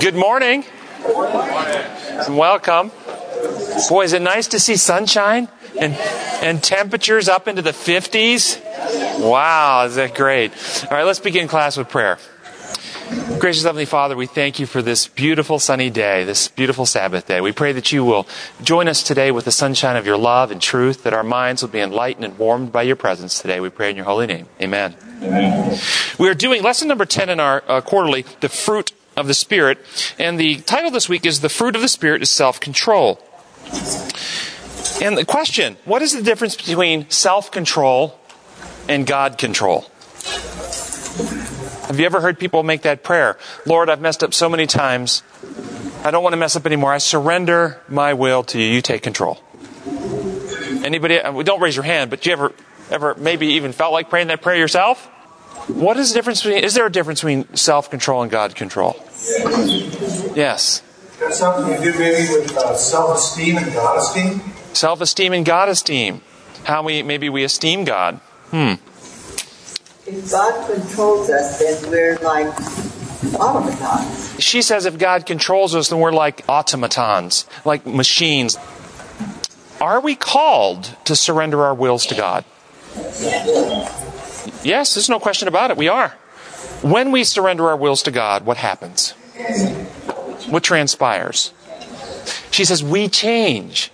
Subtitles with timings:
[0.00, 0.64] Good morning.
[1.06, 2.90] And welcome.
[3.88, 5.94] Boy, is it nice to see sunshine and,
[6.42, 8.60] and temperatures up into the 50s?
[9.20, 10.52] Wow, is that great?
[10.84, 12.18] All right, let's begin class with prayer.
[13.38, 17.40] Gracious Heavenly Father, we thank you for this beautiful sunny day, this beautiful Sabbath day.
[17.40, 18.26] We pray that you will
[18.62, 21.70] join us today with the sunshine of your love and truth, that our minds will
[21.70, 23.60] be enlightened and warmed by your presence today.
[23.60, 24.46] We pray in your holy name.
[24.60, 24.94] Amen.
[25.22, 25.78] Amen.
[26.18, 29.78] We are doing lesson number 10 in our uh, quarterly, The Fruit of the Spirit.
[30.18, 33.20] And the title this week is The Fruit of the Spirit is Self Control.
[35.02, 38.18] And the question what is the difference between self control
[38.88, 39.82] and God control?
[41.86, 43.38] Have you ever heard people make that prayer?
[43.64, 45.22] Lord, I've messed up so many times.
[46.02, 46.92] I don't want to mess up anymore.
[46.92, 48.66] I surrender my will to you.
[48.66, 49.40] You take control.
[50.84, 51.20] Anybody?
[51.20, 52.52] Uh, don't raise your hand, but do you ever,
[52.90, 55.10] ever maybe even felt like praying that prayer yourself?
[55.68, 58.96] What is the difference between, is there a difference between self control and God control?
[60.34, 60.82] Yes.
[61.18, 64.40] Got something to do maybe with uh, self esteem and God esteem?
[64.74, 66.20] Self esteem and God esteem.
[66.64, 68.20] How we, maybe we esteem God.
[68.50, 68.74] Hmm.
[70.06, 72.46] If God controls us, then we're like
[73.34, 74.40] automatons.
[74.40, 78.56] She says if God controls us, then we're like automatons, like machines.
[79.80, 82.44] Are we called to surrender our wills to God?
[82.94, 84.15] Yes,
[84.62, 85.76] there's no question about it.
[85.76, 86.10] We are.
[86.82, 89.12] When we surrender our wills to God, what happens?
[90.48, 91.52] What transpires?
[92.50, 93.90] She says, we change.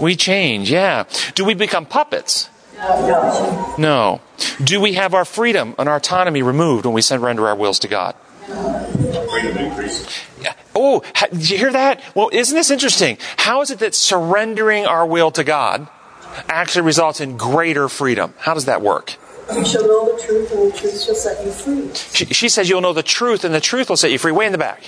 [0.00, 1.04] We change, yeah.
[1.34, 2.48] Do we become puppets?
[2.76, 3.74] No.
[3.78, 4.20] No.
[4.62, 7.88] Do we have our freedom and our autonomy removed when we surrender our wills to
[7.88, 8.14] God?
[8.46, 10.08] Freedom increases.
[10.40, 10.54] Yeah.
[10.74, 12.02] Oh, did you hear that?
[12.14, 13.18] Well, isn't this interesting?
[13.36, 15.86] How is it that surrendering our will to God
[16.48, 18.34] actually results in greater freedom?
[18.38, 19.16] How does that work?
[19.54, 21.90] You shall know the truth, and the truth shall set you free.
[21.94, 24.32] She, she says you'll know the truth, and the truth will set you free.
[24.32, 24.82] Way in the back.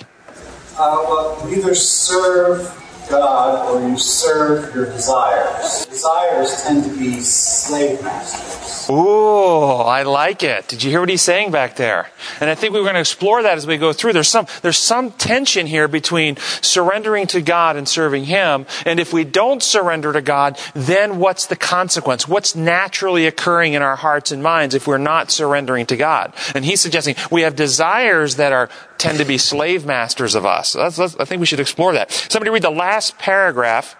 [0.76, 2.60] Uh, well, you either serve
[3.08, 5.86] God or you serve your desires.
[5.86, 8.88] Desires tend to be slave masters.
[8.90, 10.68] Ooh, I like it.
[10.68, 12.10] Did you hear what he's saying back there?
[12.40, 14.12] And I think we're going to explore that as we go through.
[14.12, 18.66] There's some, there's some tension here between surrendering to God and serving Him.
[18.84, 22.28] And if we don't surrender to God, then what's the consequence?
[22.28, 26.34] What's naturally occurring in our hearts and minds if we're not surrendering to God?
[26.54, 28.68] And he's suggesting we have desires that are,
[28.98, 30.72] tend to be slave masters of us.
[30.72, 32.10] That's, that's, I think we should explore that.
[32.10, 33.96] Somebody read the last paragraph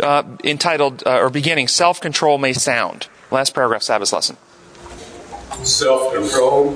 [0.00, 4.36] uh, entitled uh, or beginning "Self Control May Sound." Last paragraph, Sabbath lesson.
[5.64, 6.72] Self control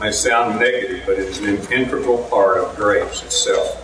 [0.00, 3.80] may sound negative, but it is an integral part of grace itself.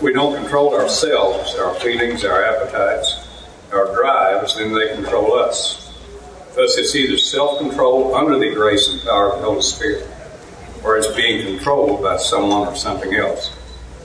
[0.00, 5.96] We don't control ourselves, our feelings, our appetites, our drives, then they control us.
[6.54, 10.08] Thus, it's either self control under the grace and power of the Holy Spirit,
[10.84, 13.56] or it's being controlled by someone or something else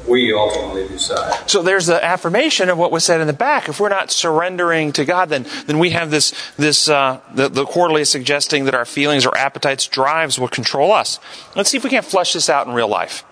[0.07, 1.49] we ultimately decide.
[1.49, 3.67] So there's the affirmation of what was said in the back.
[3.69, 7.65] If we're not surrendering to God, then then we have this this uh, the, the
[7.65, 11.19] quarterly is suggesting that our feelings or appetites, drives will control us.
[11.55, 13.23] Let's see if we can't flesh this out in real life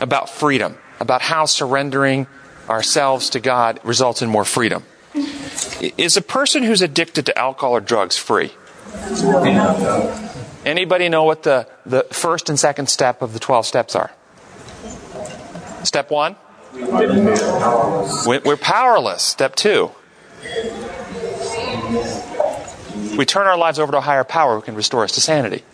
[0.00, 2.26] about freedom, about how surrendering
[2.68, 4.84] ourselves to God results in more freedom.
[5.80, 8.52] Is a person who's addicted to alcohol or drugs free?
[10.64, 14.10] Anybody know what the, the first and second step of the 12 steps are?
[15.84, 16.36] Step one?
[16.74, 19.22] We're powerless.
[19.22, 19.90] Step two?
[23.16, 25.64] We turn our lives over to a higher power who can restore us to sanity.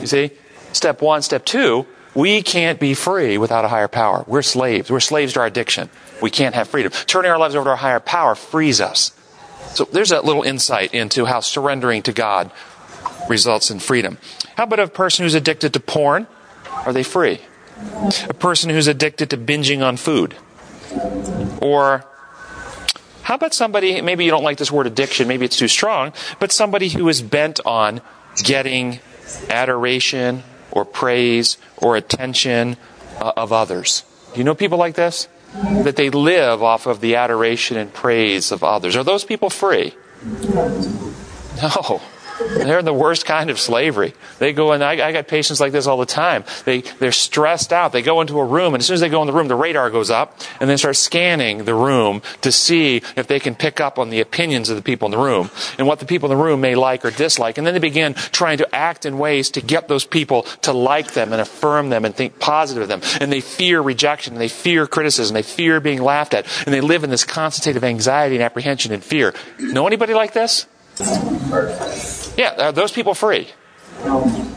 [0.00, 0.30] You see?
[0.72, 1.22] Step one.
[1.22, 4.24] Step two, we can't be free without a higher power.
[4.26, 4.90] We're slaves.
[4.90, 5.90] We're slaves to our addiction.
[6.22, 6.92] We can't have freedom.
[7.06, 9.12] Turning our lives over to a higher power frees us.
[9.74, 12.52] So there's that little insight into how surrendering to God
[13.28, 14.18] results in freedom.
[14.56, 16.26] How about a person who's addicted to porn?
[16.70, 17.40] Are they free?
[18.28, 20.36] A person who's addicted to binging on food?
[21.60, 22.04] Or
[23.22, 26.52] how about somebody, maybe you don't like this word addiction, maybe it's too strong, but
[26.52, 28.00] somebody who is bent on
[28.42, 29.00] getting
[29.48, 32.76] adoration or praise or attention
[33.18, 34.04] uh, of others?
[34.32, 35.28] Do you know people like this?
[35.54, 38.96] That they live off of the adoration and praise of others.
[38.96, 39.94] Are those people free?
[41.62, 42.02] No.
[42.38, 44.14] They're in the worst kind of slavery.
[44.38, 46.44] They go in, I, I got patients like this all the time.
[46.64, 47.92] They, they're stressed out.
[47.92, 49.54] They go into a room, and as soon as they go in the room, the
[49.54, 53.80] radar goes up, and they start scanning the room to see if they can pick
[53.80, 56.36] up on the opinions of the people in the room and what the people in
[56.36, 57.58] the room may like or dislike.
[57.58, 61.12] And then they begin trying to act in ways to get those people to like
[61.12, 63.00] them and affirm them and think positive of them.
[63.20, 66.80] And they fear rejection, and they fear criticism, they fear being laughed at, and they
[66.80, 69.34] live in this constant state of anxiety and apprehension and fear.
[69.58, 70.66] Know anybody like this?
[72.36, 73.48] Yeah, are those people free?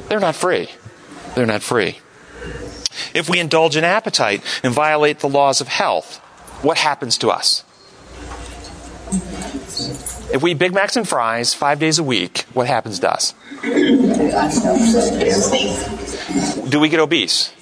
[0.09, 0.69] They're not free.
[1.35, 1.99] They're not free.
[3.13, 6.17] If we indulge in appetite and violate the laws of health,
[6.61, 7.63] what happens to us?
[10.33, 13.33] If we eat Big Macs and fries five days a week, what happens to us?
[16.69, 17.53] Do we get obese?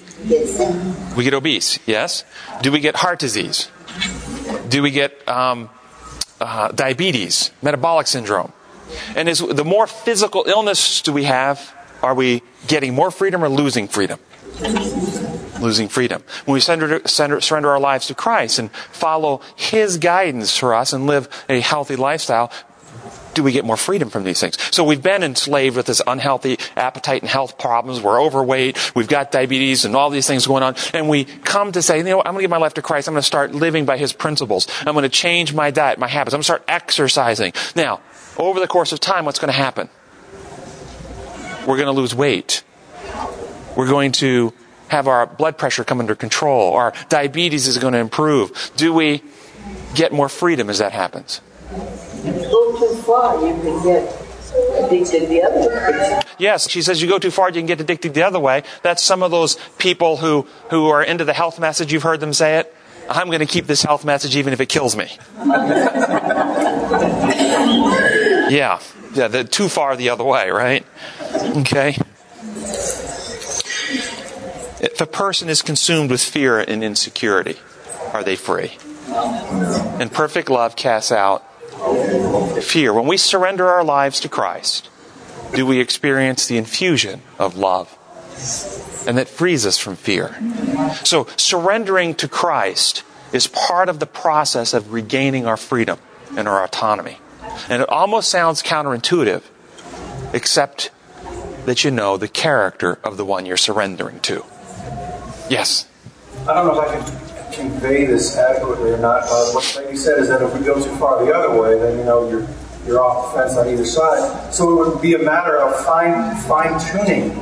[1.16, 2.24] We get obese, yes.
[2.62, 3.68] Do we get heart disease?
[4.68, 5.70] Do we get um,
[6.40, 8.52] uh, diabetes, metabolic syndrome?
[9.14, 13.48] And is the more physical illness do we have, are we getting more freedom or
[13.48, 14.18] losing freedom?
[15.60, 16.22] Losing freedom.
[16.44, 21.06] When we surrender, surrender, our lives to Christ and follow His guidance for us and
[21.06, 22.52] live a healthy lifestyle,
[23.34, 24.56] do we get more freedom from these things?
[24.74, 28.00] So we've been enslaved with this unhealthy appetite and health problems.
[28.00, 28.94] We're overweight.
[28.96, 30.74] We've got diabetes and all these things going on.
[30.94, 32.26] And we come to say, you know what?
[32.26, 33.08] I'm going to give my life to Christ.
[33.08, 34.66] I'm going to start living by His principles.
[34.86, 36.32] I'm going to change my diet, my habits.
[36.32, 37.52] I'm going to start exercising.
[37.74, 38.00] Now,
[38.38, 39.88] over the course of time, what's going to happen?
[41.66, 42.62] We're going to lose weight.
[43.76, 44.52] We're going to
[44.88, 46.74] have our blood pressure come under control.
[46.74, 48.72] Our diabetes is going to improve.
[48.76, 49.22] Do we
[49.94, 51.40] get more freedom as that happens?
[51.72, 54.26] If you go too far, you can get
[54.78, 56.20] addicted the other way.
[56.38, 58.62] Yes, she says you go too far, you can get addicted the other way.
[58.82, 61.92] That's some of those people who, who are into the health message.
[61.92, 62.75] You've heard them say it.
[63.08, 65.10] I'm going to keep this health message even if it kills me.
[68.48, 68.80] yeah,
[69.14, 70.84] yeah, the, too far the other way, right?
[71.32, 71.96] Okay.
[74.78, 77.56] If a person is consumed with fear and insecurity,
[78.12, 78.76] are they free?
[79.08, 81.44] And perfect love casts out
[82.62, 82.92] fear.
[82.92, 84.88] When we surrender our lives to Christ,
[85.54, 87.96] do we experience the infusion of love?
[89.06, 90.36] And that frees us from fear.
[91.04, 95.98] So, surrendering to Christ is part of the process of regaining our freedom
[96.36, 97.18] and our autonomy.
[97.68, 99.42] And it almost sounds counterintuitive,
[100.32, 100.90] except
[101.66, 104.44] that you know the character of the one you're surrendering to.
[105.48, 105.88] Yes?
[106.48, 109.24] I don't know if I can convey this adequately or not.
[109.24, 111.98] Uh, what lady said is that if we go too far the other way, then
[111.98, 112.46] you know you're
[112.86, 114.54] you're off the fence on either side.
[114.54, 117.32] So it would be a matter of fine fine tuning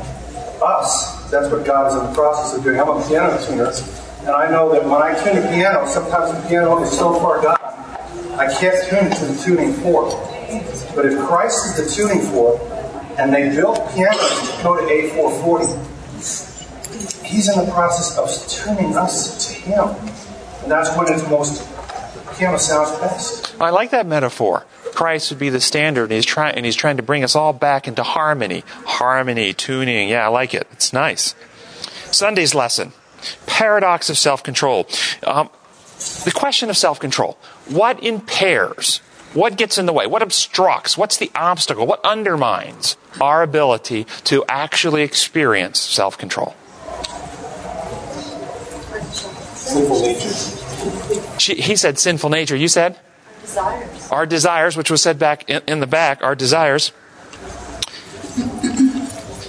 [0.62, 1.23] us.
[1.34, 2.78] That's what God is in the process of doing.
[2.78, 3.72] I'm a piano tuner,
[4.20, 7.42] and I know that when I tune a piano, sometimes the piano is so far
[7.42, 7.58] gone,
[8.38, 10.12] I can't tune it to the tuning fork.
[10.94, 12.60] But if Christ is the tuning fork,
[13.19, 15.66] and they built pianos to go to A440,
[17.25, 19.88] He's in the process of tuning us to Him.
[20.62, 21.66] And that's when it's most,
[22.36, 23.54] piano sounds best.
[23.60, 24.66] I like that metaphor.
[24.94, 27.52] Christ would be the standard, and he's trying, and he's trying to bring us all
[27.52, 30.08] back into harmony, harmony, tuning.
[30.08, 30.69] Yeah, I like it.
[30.72, 31.34] It's nice.
[32.10, 32.92] Sunday's lesson:
[33.46, 34.86] paradox of self-control.
[35.26, 35.50] Um,
[36.25, 37.36] the question of self-control:
[37.69, 38.98] What impairs?
[39.32, 40.06] What gets in the way?
[40.06, 40.96] What obstructs?
[40.96, 41.88] What's the obstacle?
[41.88, 46.54] What undermines our ability to actually experience self-control?
[49.54, 50.63] Sinful nature.
[51.38, 52.56] She, he said sinful nature.
[52.56, 52.98] You said?
[53.42, 54.10] Desires.
[54.10, 56.92] Our desires, which was said back in, in the back, our desires.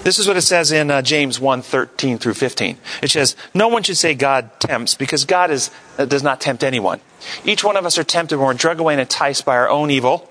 [0.04, 2.78] This is what it says in uh, James 1 13 through 15.
[3.02, 6.64] It says, No one should say God tempts, because God is, uh, does not tempt
[6.64, 7.00] anyone.
[7.44, 9.90] Each one of us are tempted when we're dragged away and enticed by our own
[9.90, 10.30] evil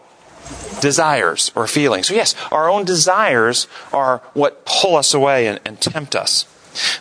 [0.80, 2.06] desires or feelings.
[2.06, 6.46] So, yes, our own desires are what pull us away and, and tempt us.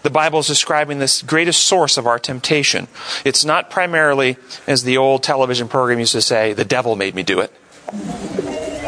[0.04, 2.88] The Bible is describing this greatest source of our temptation.
[3.26, 7.24] It's not primarily, as the old television program used to say, the devil made me
[7.24, 7.52] do it.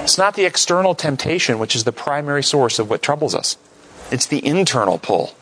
[0.06, 3.58] It's not the external temptation which is the primary source of what troubles us.
[4.12, 5.36] It's the internal pull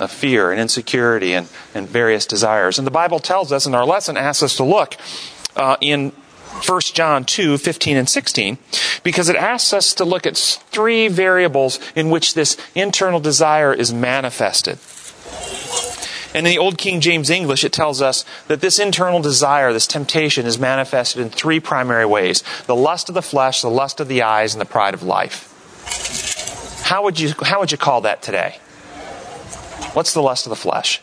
[0.00, 2.78] of fear and insecurity and, and various desires.
[2.78, 4.96] And the Bible tells us, and our lesson asks us to look
[5.54, 6.12] uh, in
[6.64, 8.58] 1 John 2, 15 and 16,
[9.02, 13.92] because it asks us to look at three variables in which this internal desire is
[13.92, 14.78] manifested.
[16.34, 19.86] And in the Old King James English, it tells us that this internal desire, this
[19.86, 24.08] temptation, is manifested in three primary ways the lust of the flesh, the lust of
[24.08, 25.52] the eyes, and the pride of life.
[26.84, 28.58] How would you, how would you call that today?
[29.94, 31.00] What's the lust of the flesh?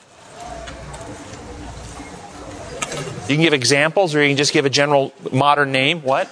[3.27, 6.01] You can give examples or you can just give a general modern name.
[6.01, 6.27] What?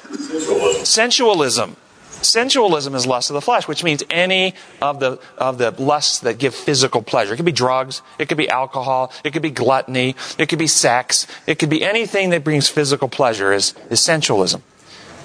[0.86, 1.76] Sensualism.
[2.22, 2.96] Sensualism.
[2.96, 6.54] Is lust of the flesh, which means any of the of the lusts that give
[6.54, 7.34] physical pleasure.
[7.34, 10.68] It could be drugs, it could be alcohol, it could be gluttony, it could be
[10.68, 14.62] sex, it could be anything that brings physical pleasure is, is sensualism.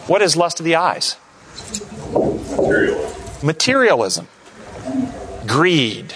[0.07, 1.17] What is lust of the eyes?
[2.13, 3.47] Materialism.
[3.47, 4.29] Materialism.
[5.47, 6.15] Greed.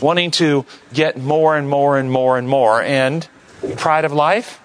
[0.00, 2.82] Wanting to get more and more and more and more.
[2.82, 3.26] And
[3.74, 4.58] pride of life?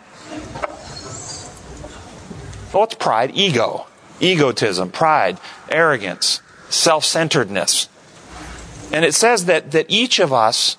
[2.73, 3.31] What's pride?
[3.33, 3.87] Ego.
[4.19, 5.39] Egotism, pride,
[5.69, 7.89] arrogance, self centeredness.
[8.93, 10.77] And it says that, that each of us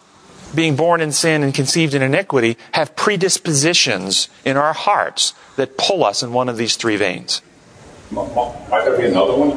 [0.54, 6.04] being born in sin and conceived in iniquity, have predispositions in our hearts that pull
[6.04, 7.42] us in one of these three veins.
[8.10, 9.50] Might there be another one?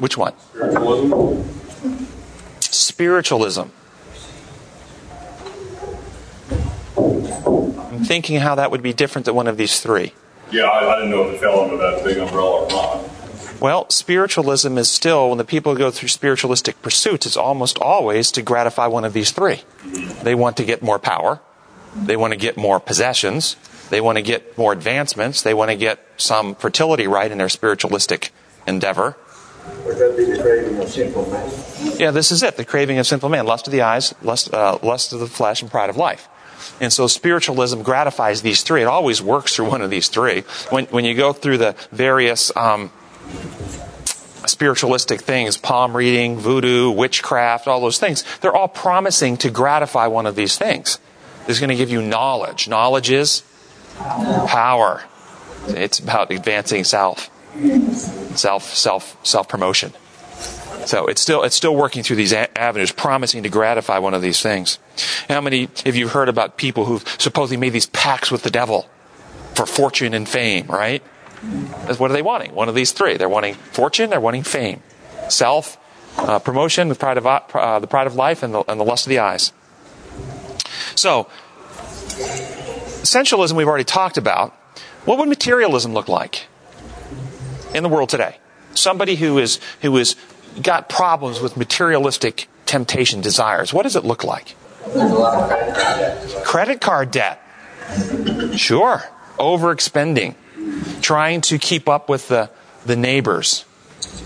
[0.00, 0.32] Which one?
[0.52, 1.42] Spiritualism?
[2.60, 3.62] Spiritualism.
[7.00, 10.12] I'm thinking how that would be different than one of these three.
[10.50, 13.60] Yeah, I, I didn't know if it fell under that big umbrella or not.
[13.60, 18.42] Well, spiritualism is still, when the people go through spiritualistic pursuits, it's almost always to
[18.42, 19.62] gratify one of these three.
[20.22, 21.40] They want to get more power.
[21.94, 23.56] They want to get more possessions.
[23.90, 25.42] They want to get more advancements.
[25.42, 28.32] They want to get some fertility right in their spiritualistic
[28.66, 29.16] endeavor.
[29.84, 31.98] Would that be the craving of sinful man?
[31.98, 32.56] Yeah, this is it.
[32.56, 35.60] The craving of sinful man, lust of the eyes, lust, uh, lust of the flesh,
[35.60, 36.28] and pride of life.
[36.80, 38.82] And so spiritualism gratifies these three.
[38.82, 40.42] It always works through one of these three.
[40.70, 42.90] When, when you go through the various um,
[44.46, 50.26] spiritualistic things, palm reading, voodoo, witchcraft, all those things, they're all promising to gratify one
[50.26, 50.98] of these things.
[51.48, 52.68] It's going to give you knowledge.
[52.68, 53.42] Knowledge is
[53.96, 55.02] power.
[55.68, 57.30] It's about advancing self,
[58.36, 59.92] self, self, self promotion.
[60.86, 64.40] So it's still it's still working through these avenues, promising to gratify one of these
[64.40, 64.78] things.
[65.28, 68.88] How many have you heard about people who've supposedly made these pacts with the devil
[69.54, 70.66] for fortune and fame?
[70.66, 71.02] Right?
[71.96, 72.54] What are they wanting?
[72.54, 73.16] One of these three.
[73.16, 74.10] They're wanting fortune.
[74.10, 74.82] They're wanting fame,
[75.28, 75.78] self
[76.18, 79.06] uh, promotion, the pride of uh, the pride of life, and the, and the lust
[79.06, 79.52] of the eyes.
[80.94, 81.28] So,
[83.02, 84.54] sensualism we've already talked about.
[85.06, 86.46] What would materialism look like
[87.74, 88.36] in the world today?
[88.74, 90.14] Somebody who is who is
[90.62, 93.72] got problems with materialistic temptation desires.
[93.72, 94.54] What does it look like?
[96.44, 97.42] Credit card debt.
[98.56, 99.02] Sure.
[99.38, 100.34] Overexpending.
[101.00, 102.50] Trying to keep up with the,
[102.86, 103.64] the neighbors.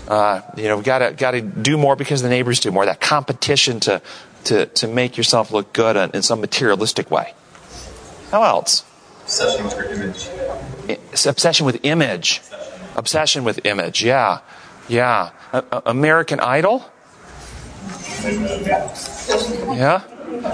[0.07, 2.85] Uh, you know, got to got to do more because the neighbors do more.
[2.85, 4.01] That competition to
[4.45, 7.33] to to make yourself look good in, some materialistic way.
[8.31, 8.83] How else?
[9.23, 10.29] Obsession with image.
[11.11, 12.41] It's obsession with image.
[12.95, 14.03] Obsession with image.
[14.03, 14.39] Yeah,
[14.87, 15.31] yeah.
[15.51, 16.85] A- a- American Idol.
[18.23, 20.03] Yeah.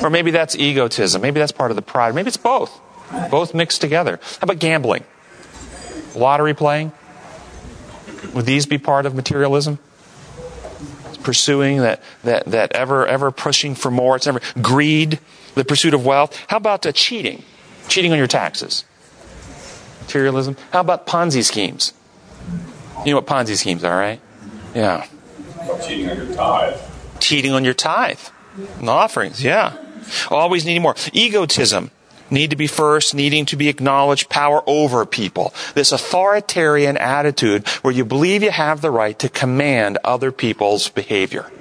[0.01, 1.21] Or maybe that's egotism.
[1.21, 2.15] Maybe that's part of the pride.
[2.15, 2.79] Maybe it's both.
[3.29, 4.19] Both mixed together.
[4.23, 5.03] How about gambling?
[6.15, 6.91] Lottery playing?
[8.33, 9.79] Would these be part of materialism?
[11.23, 14.15] Pursuing that, that, that ever, ever pushing for more.
[14.15, 15.19] It's never greed,
[15.55, 16.37] the pursuit of wealth.
[16.47, 17.43] How about uh, cheating?
[17.87, 18.85] Cheating on your taxes.
[20.01, 20.57] Materialism.
[20.71, 21.93] How about Ponzi schemes?
[23.05, 24.19] You know what Ponzi schemes are, right?
[24.73, 25.05] Yeah.
[25.85, 26.77] Cheating on your tithe.
[27.19, 28.19] Cheating on your tithe
[28.79, 29.77] and offerings, yeah.
[30.29, 30.95] Always needing more.
[31.13, 31.91] Egotism.
[32.29, 35.53] Need to be first, needing to be acknowledged, power over people.
[35.75, 41.51] This authoritarian attitude where you believe you have the right to command other people's behavior.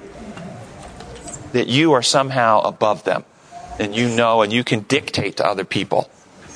[1.52, 3.24] That you are somehow above them.
[3.80, 6.08] And you know and you can dictate to other people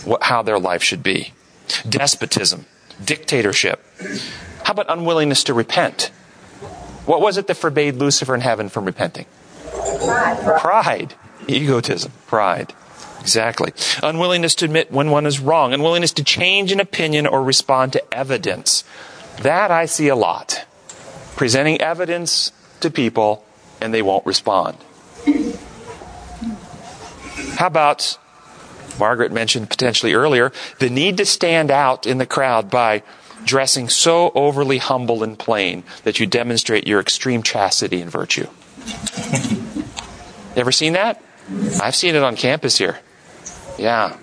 [0.04, 1.32] what, how their life should be.
[1.88, 2.66] Despotism.
[3.04, 3.84] Dictatorship.
[4.62, 6.12] How about unwillingness to repent?
[7.06, 9.26] What was it that forbade Lucifer in heaven from repenting?
[10.58, 11.14] Pride.
[11.48, 12.12] Egotism.
[12.26, 12.72] Pride.
[13.20, 13.72] Exactly.
[14.02, 15.72] Unwillingness to admit when one is wrong.
[15.72, 18.84] Unwillingness to change an opinion or respond to evidence.
[19.40, 20.66] That I see a lot.
[21.36, 23.44] Presenting evidence to people
[23.80, 24.76] and they won't respond.
[27.56, 28.18] How about,
[28.98, 33.02] Margaret mentioned potentially earlier, the need to stand out in the crowd by
[33.44, 38.48] dressing so overly humble and plain that you demonstrate your extreme chastity and virtue.
[40.56, 41.22] Ever seen that?
[41.82, 42.98] I've seen it on campus here.
[43.78, 44.16] Yeah.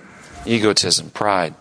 [0.46, 1.56] Egotism, pride.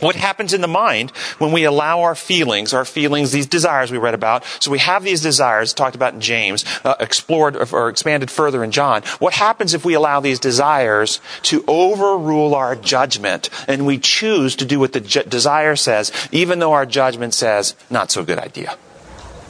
[0.00, 3.98] What happens in the mind when we allow our feelings, our feelings, these desires we
[3.98, 4.44] read about?
[4.58, 8.70] So we have these desires talked about in James, uh, explored or expanded further in
[8.70, 9.02] John.
[9.18, 14.64] What happens if we allow these desires to overrule our judgment and we choose to
[14.64, 18.78] do what the ju- desire says, even though our judgment says, not so good idea?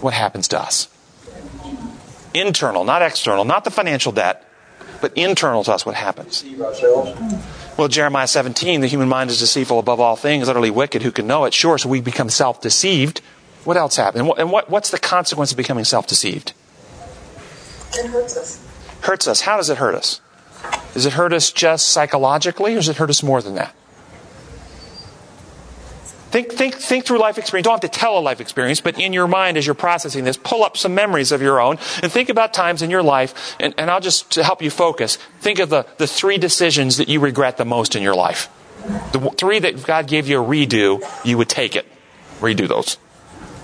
[0.00, 0.88] What happens to us?
[2.34, 4.44] Internal, not external, not the financial debt,
[5.00, 6.44] but internal to us, what happens?
[7.76, 11.02] Well, Jeremiah 17, the human mind is deceitful above all things, utterly wicked.
[11.02, 11.54] Who can know it?
[11.54, 13.20] Sure, so we become self deceived.
[13.64, 14.28] What else happens?
[14.38, 16.52] And, what, what's the consequence of becoming self deceived?
[17.94, 18.66] It hurts us.
[19.02, 19.40] Hurts us.
[19.42, 20.20] How does it hurt us?
[20.94, 23.74] Does it hurt us just psychologically, or does it hurt us more than that?
[26.30, 27.64] Think, think, think through life experience.
[27.64, 30.36] Don't have to tell a life experience, but in your mind as you're processing this,
[30.36, 33.56] pull up some memories of your own and think about times in your life.
[33.58, 35.16] And, and I'll just to help you focus.
[35.40, 38.48] Think of the, the three decisions that you regret the most in your life.
[39.12, 41.86] The three that God gave you a redo, you would take it.
[42.40, 42.96] Redo those.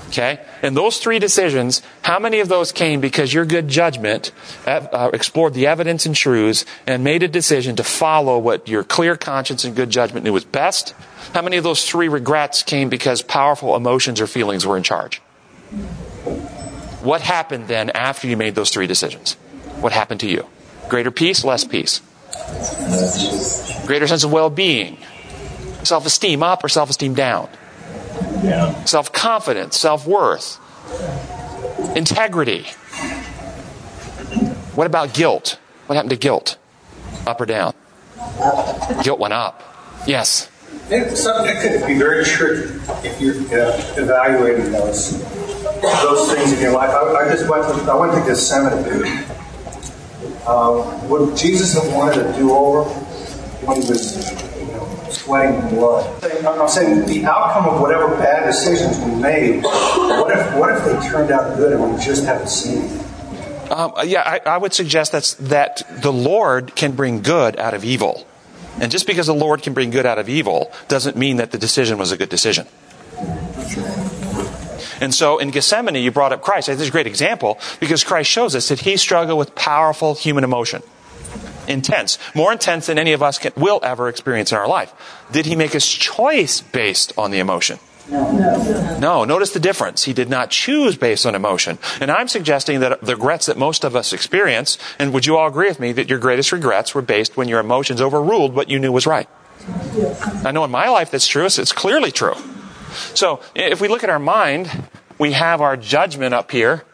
[0.09, 0.45] Okay?
[0.67, 4.33] And those three decisions, how many of those came because your good judgment
[4.67, 9.17] uh, explored the evidence and truths and made a decision to follow what your clear
[9.17, 10.93] conscience and good judgment knew was best?
[11.33, 15.19] How many of those three regrets came because powerful emotions or feelings were in charge?
[17.01, 19.35] What happened then after you made those three decisions?
[19.79, 20.47] What happened to you?
[20.89, 22.01] Greater peace, less peace?
[23.87, 24.99] Greater sense of well being?
[25.85, 27.49] Self esteem up or self esteem down?
[28.43, 28.85] Yeah.
[28.85, 30.59] Self confidence, self worth,
[31.97, 32.65] integrity.
[34.75, 35.59] What about guilt?
[35.87, 36.59] What happened to guilt?
[37.27, 37.75] Up or down?
[39.03, 39.63] Guilt went up.
[40.07, 40.51] Yes.
[40.89, 42.75] It's something that could be very tricky
[43.07, 45.23] if you're uh, evaluating those
[45.83, 46.91] those things in your life.
[46.91, 49.25] I, I just went to I went to Gethsemane.
[50.47, 52.85] Uh, would Jesus have wanted a do over
[53.65, 54.46] when he was
[55.27, 56.25] sweating blood.
[56.25, 61.09] I'm saying the outcome of whatever bad decisions we made, what if, what if they
[61.09, 63.73] turned out good and we just haven't seen it?
[63.73, 67.85] Um, yeah, I, I would suggest that's, that the Lord can bring good out of
[67.85, 68.25] evil.
[68.81, 71.59] And just because the Lord can bring good out of evil doesn't mean that the
[71.59, 72.69] decision was a good decision.
[75.01, 76.69] And so in Gethsemane, you brought up Christ.
[76.69, 80.45] This is a great example because Christ shows us that he struggled with powerful human
[80.45, 80.83] emotion
[81.69, 84.93] intense, more intense than any of us can, will ever experience in our life.
[85.33, 87.79] Did he make his choice based on the emotion?
[88.09, 88.31] No.
[88.31, 88.99] no.
[88.99, 89.25] No.
[89.25, 90.05] Notice the difference.
[90.05, 91.79] He did not choose based on emotion.
[92.01, 95.49] And I'm suggesting that the regrets that most of us experience, and would you all
[95.49, 98.79] agree with me that your greatest regrets were based when your emotions overruled what you
[98.79, 99.29] knew was right?
[100.45, 102.35] I know in my life that's true, it's clearly true.
[103.15, 104.85] So if we look at our mind,
[105.19, 106.85] we have our judgment up here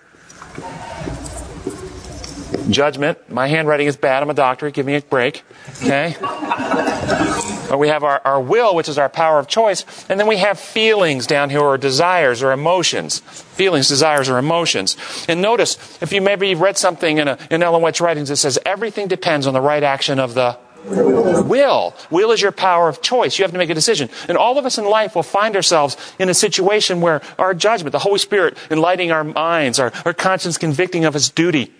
[2.70, 3.30] judgment.
[3.30, 4.22] My handwriting is bad.
[4.22, 4.70] I'm a doctor.
[4.70, 5.42] Give me a break.
[5.82, 6.16] Okay?
[6.20, 9.84] But we have our, our will, which is our power of choice.
[10.10, 13.20] And then we have feelings down here, or desires, or emotions.
[13.20, 14.96] Feelings, desires, or emotions.
[15.28, 18.58] And notice, if you maybe read something in, a, in Ellen White's writings that says
[18.66, 21.94] everything depends on the right action of the Will.
[22.10, 23.38] Will is your power of choice.
[23.38, 24.08] You have to make a decision.
[24.28, 27.92] And all of us in life will find ourselves in a situation where our judgment,
[27.92, 31.72] the Holy Spirit enlightening our minds, our, our conscience convicting of its duty,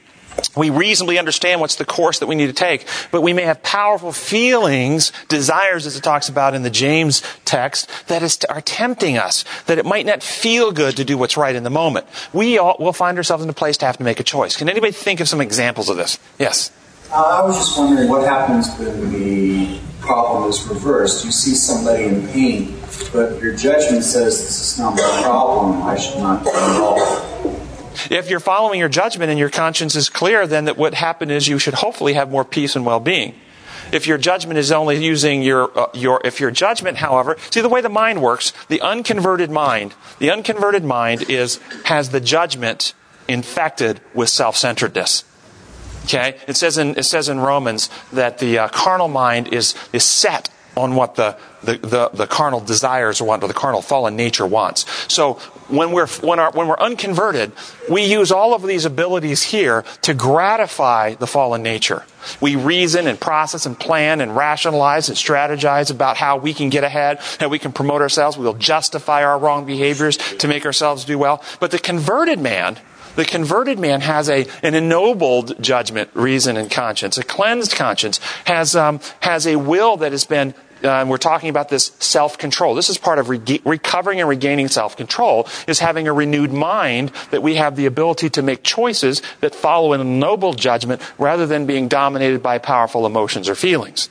[0.57, 3.63] we reasonably understand what's the course that we need to take, but we may have
[3.63, 9.17] powerful feelings, desires, as it talks about in the James text, that is, are tempting
[9.17, 12.07] us, that it might not feel good to do what's right in the moment.
[12.33, 14.57] We all, will find ourselves in a place to have to make a choice.
[14.57, 16.19] Can anybody think of some examples of this?
[16.39, 16.71] Yes?
[17.11, 21.25] Uh, I was just wondering what happens when the problem is reversed.
[21.25, 22.79] You see somebody in pain,
[23.13, 27.32] but your judgment says this is not my problem, I should not be involved.
[28.11, 31.49] If you're following your judgment and your conscience is clear, then that what happened is
[31.49, 33.35] you should hopefully have more peace and well-being.
[33.93, 37.69] If your judgment is only using your, uh, your, if your judgment, however, see the
[37.69, 42.95] way the mind works, the unconverted mind, the unconverted mind is, has the judgment
[43.29, 45.25] infected with self-centeredness.
[46.05, 46.39] Okay?
[46.49, 50.49] It says in, it says in Romans that the uh, carnal mind is, is set
[50.77, 54.87] on what the, the, the, the, carnal desires want or the carnal fallen nature wants.
[55.13, 57.53] So when we're, when, our, when we're unconverted,
[57.91, 62.05] we use all of these abilities here to gratify the fallen nature.
[62.41, 66.85] We reason and process and plan and rationalize and strategize about how we can get
[66.85, 68.37] ahead, how we can promote ourselves.
[68.37, 71.43] We'll justify our wrong behaviors to make ourselves do well.
[71.61, 72.79] But the converted man,
[73.17, 77.19] the converted man has a, an ennobled judgment, reason, and conscience.
[77.19, 81.69] A cleansed conscience has, um, has a will that has been uh, we're talking about
[81.69, 82.75] this self-control.
[82.75, 87.43] This is part of re- recovering and regaining self-control is having a renewed mind that
[87.43, 91.89] we have the ability to make choices that follow a noble judgment rather than being
[91.89, 94.09] dominated by powerful emotions or feelings.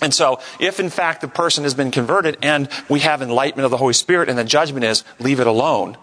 [0.00, 3.70] And so, if in fact the person has been converted and we have enlightenment of
[3.70, 5.96] the Holy Spirit and the judgment is leave it alone,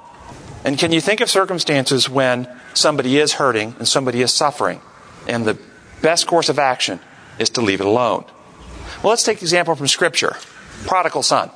[0.63, 4.81] and can you think of circumstances when somebody is hurting and somebody is suffering,
[5.27, 5.57] and the
[6.01, 6.99] best course of action
[7.39, 8.25] is to leave it alone?
[9.01, 10.35] Well, let's take an example from Scripture
[10.85, 11.51] prodigal son.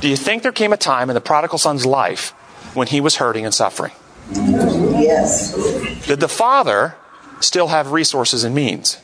[0.00, 2.30] Do you think there came a time in the prodigal son's life
[2.74, 3.92] when he was hurting and suffering?
[4.30, 5.54] Yes.
[6.06, 6.96] Did the father
[7.40, 8.98] still have resources and means?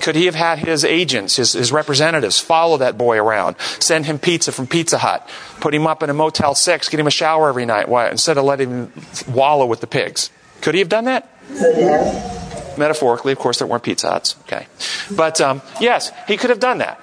[0.00, 4.18] Could he have had his agents, his, his representatives, follow that boy around, send him
[4.18, 5.28] pizza from Pizza Hut,
[5.60, 8.36] put him up in a Motel 6, get him a shower every night why, instead
[8.36, 8.92] of letting him
[9.28, 10.30] wallow with the pigs?
[10.60, 11.28] Could he have done that?
[11.48, 12.51] Could have.
[12.76, 14.36] Metaphorically, of course, there weren't Pizza Huts.
[14.42, 14.66] Okay.
[15.14, 17.02] But um, yes, he could have done that.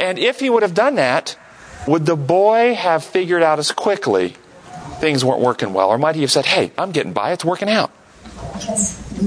[0.00, 1.36] And if he would have done that,
[1.86, 4.36] would the boy have figured out as quickly
[4.98, 5.88] things weren't working well?
[5.88, 7.90] Or might he have said, hey, I'm getting by, it's working out?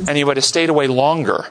[0.08, 1.48] And he would have stayed away longer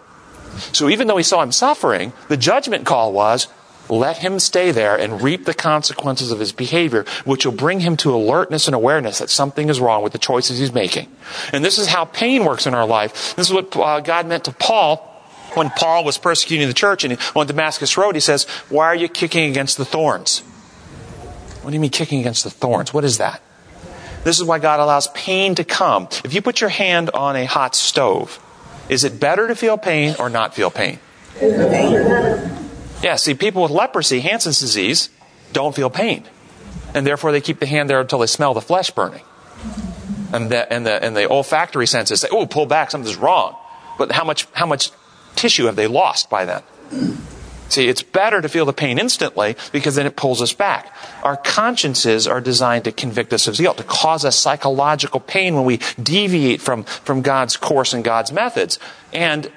[0.73, 3.49] so even though he saw him suffering, the judgment call was,
[3.91, 7.97] let him stay there and reap the consequences of his behavior, which will bring him
[7.99, 11.09] to alertness and awareness that something is wrong with the choices he's making.
[11.53, 13.35] And this is how pain works in our life.
[13.37, 15.07] This is what uh, God meant to Paul
[15.55, 19.09] when Paul was persecuting the church and on Damascus Road, he says, Why are you
[19.09, 20.41] kicking against the thorns?
[21.63, 22.95] What do you mean kicking against the thorns?
[22.95, 23.43] What is that?
[24.25, 26.09] This is why God allows pain to come.
[26.25, 28.39] If you put your hand on a hot stove,
[28.89, 30.99] is it better to feel pain or not feel pain?
[33.03, 35.09] Yeah, see, people with leprosy, Hansen's disease,
[35.53, 36.25] don't feel pain.
[36.95, 39.23] And therefore they keep the hand there until they smell the flesh burning.
[40.33, 43.57] And the, and the, and the olfactory senses say, oh, pull back, something's wrong.
[43.99, 44.91] But how much, how much
[45.35, 46.63] tissue have they lost by then?
[47.71, 50.93] See, it's better to feel the pain instantly because then it pulls us back.
[51.23, 55.65] Our consciences are designed to convict us of guilt, to cause us psychological pain when
[55.65, 58.81] we deviate from, from God's course and God's methods.
[59.13, 59.51] And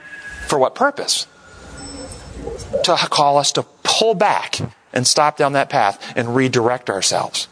[0.47, 1.25] for what purpose?
[2.83, 4.59] To call us to pull back
[4.91, 7.47] and stop down that path and redirect ourselves.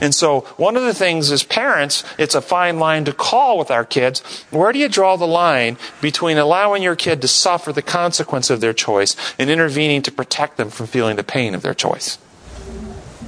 [0.00, 3.70] And so, one of the things as parents, it's a fine line to call with
[3.70, 4.20] our kids.
[4.50, 8.60] Where do you draw the line between allowing your kid to suffer the consequence of
[8.60, 12.18] their choice and intervening to protect them from feeling the pain of their choice?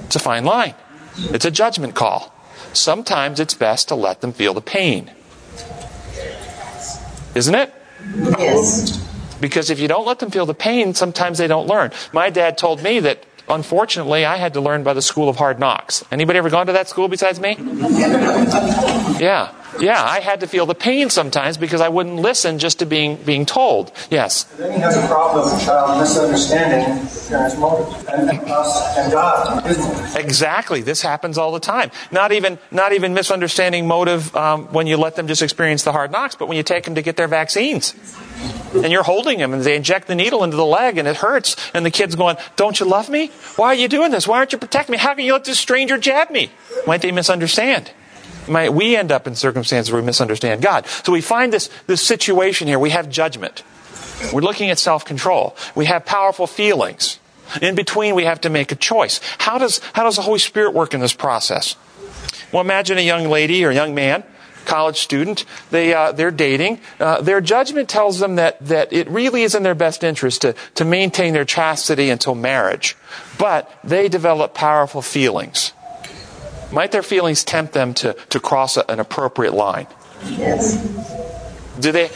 [0.04, 0.74] It's a fine line.
[1.16, 2.34] It's a judgment call.
[2.72, 5.10] Sometimes it's best to let them feel the pain.
[7.34, 7.72] Isn't it?
[8.38, 9.15] Yes.
[9.40, 11.92] Because if you don't let them feel the pain, sometimes they don't learn.
[12.12, 15.58] My dad told me that unfortunately, I had to learn by the school of hard
[15.58, 16.04] knocks.
[16.10, 17.56] Anybody ever gone to that school besides me?
[19.18, 19.52] Yeah.
[19.80, 23.16] Yeah, I had to feel the pain sometimes because I wouldn't listen just to being
[23.16, 23.92] being told.
[24.10, 24.44] Yes.
[24.44, 26.84] Then he has a problem with the child misunderstanding
[27.28, 30.16] parent's motive and, and us and God.
[30.16, 30.82] Exactly.
[30.82, 31.90] This happens all the time.
[32.10, 36.10] Not even not even misunderstanding motive um, when you let them just experience the hard
[36.10, 37.94] knocks, but when you take them to get their vaccines.
[38.74, 41.56] And you're holding them and they inject the needle into the leg and it hurts.
[41.72, 43.30] And the kid's going, Don't you love me?
[43.56, 44.28] Why are you doing this?
[44.28, 44.98] Why aren't you protecting me?
[44.98, 46.50] How can you let this stranger jab me?
[46.86, 47.90] Might they misunderstand?
[48.48, 50.86] Might we end up in circumstances where we misunderstand God?
[50.86, 52.78] So we find this, this situation here.
[52.78, 53.62] We have judgment.
[54.32, 55.56] We're looking at self control.
[55.74, 57.18] We have powerful feelings.
[57.62, 59.20] In between, we have to make a choice.
[59.38, 61.76] How does, how does the Holy Spirit work in this process?
[62.52, 64.24] Well, imagine a young lady or young man
[64.66, 65.44] college student.
[65.70, 66.80] They, uh, they're dating.
[67.00, 70.54] Uh, their judgment tells them that, that it really is in their best interest to,
[70.74, 72.96] to maintain their chastity until marriage.
[73.38, 75.72] But they develop powerful feelings.
[76.72, 79.86] Might their feelings tempt them to, to cross a, an appropriate line?
[80.24, 80.76] Yes.
[81.78, 82.10] Do they,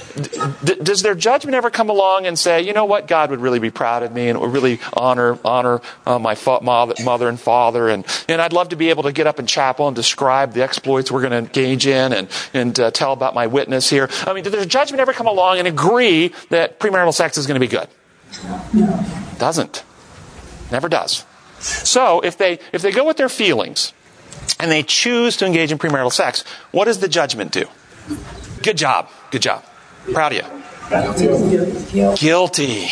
[0.65, 3.59] d- does their judgment ever come along and say, you know what, God would really
[3.59, 7.89] be proud of me and would really honor, honor uh, my fa- mother and father
[7.91, 10.63] and, and I'd love to be able to get up in chapel and describe the
[10.63, 14.09] exploits we're going to engage in and, and uh, tell about my witness here.
[14.27, 17.61] I mean, does their judgment ever come along and agree that premarital sex is going
[17.61, 17.89] to be good?
[18.73, 19.05] No.
[19.39, 19.85] Doesn't.
[20.73, 21.27] Never does.
[21.59, 23.93] So if they, if they go with their feelings
[24.59, 27.67] and they choose to engage in premarital sex, what does the judgment do?
[28.63, 29.09] Good job.
[29.31, 29.65] Good job.
[30.13, 30.61] Proud of you.
[32.17, 32.89] Guilty.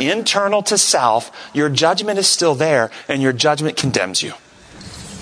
[0.00, 4.32] Internal to self, your judgment is still there, and your judgment condemns you.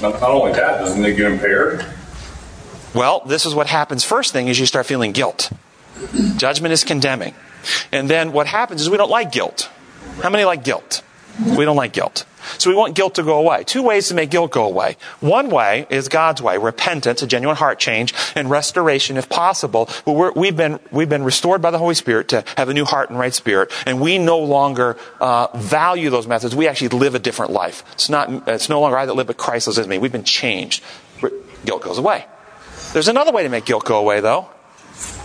[0.02, 1.85] Not, not only that, doesn't it get impaired?
[2.94, 4.04] Well, this is what happens.
[4.04, 5.50] First thing is you start feeling guilt.
[6.37, 7.35] Judgment is condemning.
[7.92, 9.70] And then what happens is we don't like guilt.
[10.22, 11.02] How many like guilt?
[11.56, 12.24] We don't like guilt.
[12.59, 13.64] So we want guilt to go away.
[13.64, 14.96] Two ways to make guilt go away.
[15.20, 19.88] One way is God's way, repentance, a genuine heart change, and restoration if possible.
[20.05, 22.85] But we have been, we've been restored by the Holy Spirit to have a new
[22.85, 26.55] heart and right spirit, and we no longer uh, value those methods.
[26.55, 27.85] We actually live a different life.
[27.92, 29.98] It's, not, it's no longer I that live, but Christ lives in me.
[29.98, 30.83] We've been changed.
[31.64, 32.26] Guilt goes away.
[32.92, 34.48] There's another way to make guilt go away, though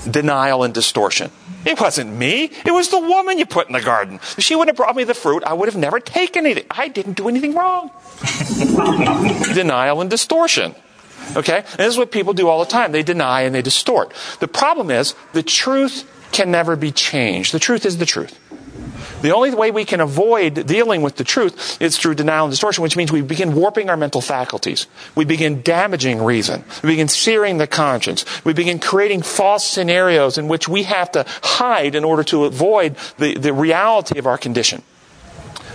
[0.10, 1.32] denial and distortion.
[1.66, 2.52] It wasn't me.
[2.66, 4.20] It was the woman you put in the garden.
[4.38, 6.66] If she wouldn't have brought me the fruit, I would have never taken anything.
[6.70, 7.92] I didn't do anything wrong.
[9.54, 10.76] denial and distortion.
[11.36, 11.58] Okay?
[11.58, 12.92] And this is what people do all the time.
[12.92, 14.14] They deny and they distort.
[14.40, 17.54] The problem is the truth can never be changed.
[17.54, 18.38] The truth is the truth.
[19.22, 22.84] The only way we can avoid dealing with the truth is through denial and distortion,
[22.84, 24.88] which means we begin warping our mental faculties.
[25.16, 26.64] We begin damaging reason.
[26.84, 28.26] We begin searing the conscience.
[28.46, 32.96] We begin creating false scenarios in which we have to hide in order to avoid
[33.18, 34.84] the, the reality of our condition.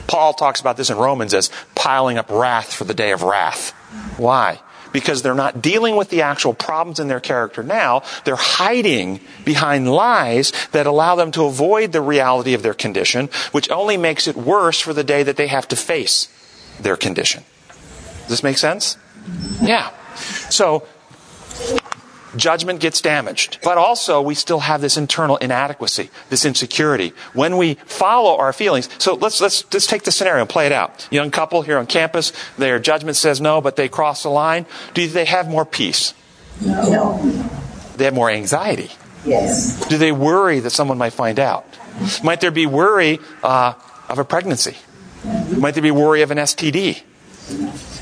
[0.07, 3.71] Paul talks about this in Romans as piling up wrath for the day of wrath.
[4.17, 4.61] Why?
[4.93, 8.03] Because they're not dealing with the actual problems in their character now.
[8.25, 13.71] They're hiding behind lies that allow them to avoid the reality of their condition, which
[13.71, 16.29] only makes it worse for the day that they have to face
[16.81, 17.45] their condition.
[18.23, 18.97] Does this make sense?
[19.63, 19.91] Yeah.
[20.51, 20.87] So,
[22.37, 23.59] judgment gets damaged.
[23.63, 27.13] But also, we still have this internal inadequacy, this insecurity.
[27.33, 30.73] When we follow our feelings, so let's, let's, let's take the scenario and play it
[30.73, 31.09] out.
[31.11, 34.67] Young couple here on campus, their judgment says no, but they cross the line.
[34.95, 36.15] Do they have more peace?
[36.61, 37.19] No.
[37.97, 38.91] They have more anxiety.
[39.25, 39.87] Yes.
[39.89, 41.67] Do they worry that someone might find out?
[42.23, 43.75] Might there be worry uh,
[44.09, 44.77] of a pregnancy?
[45.57, 47.03] Might there be worry of an STD?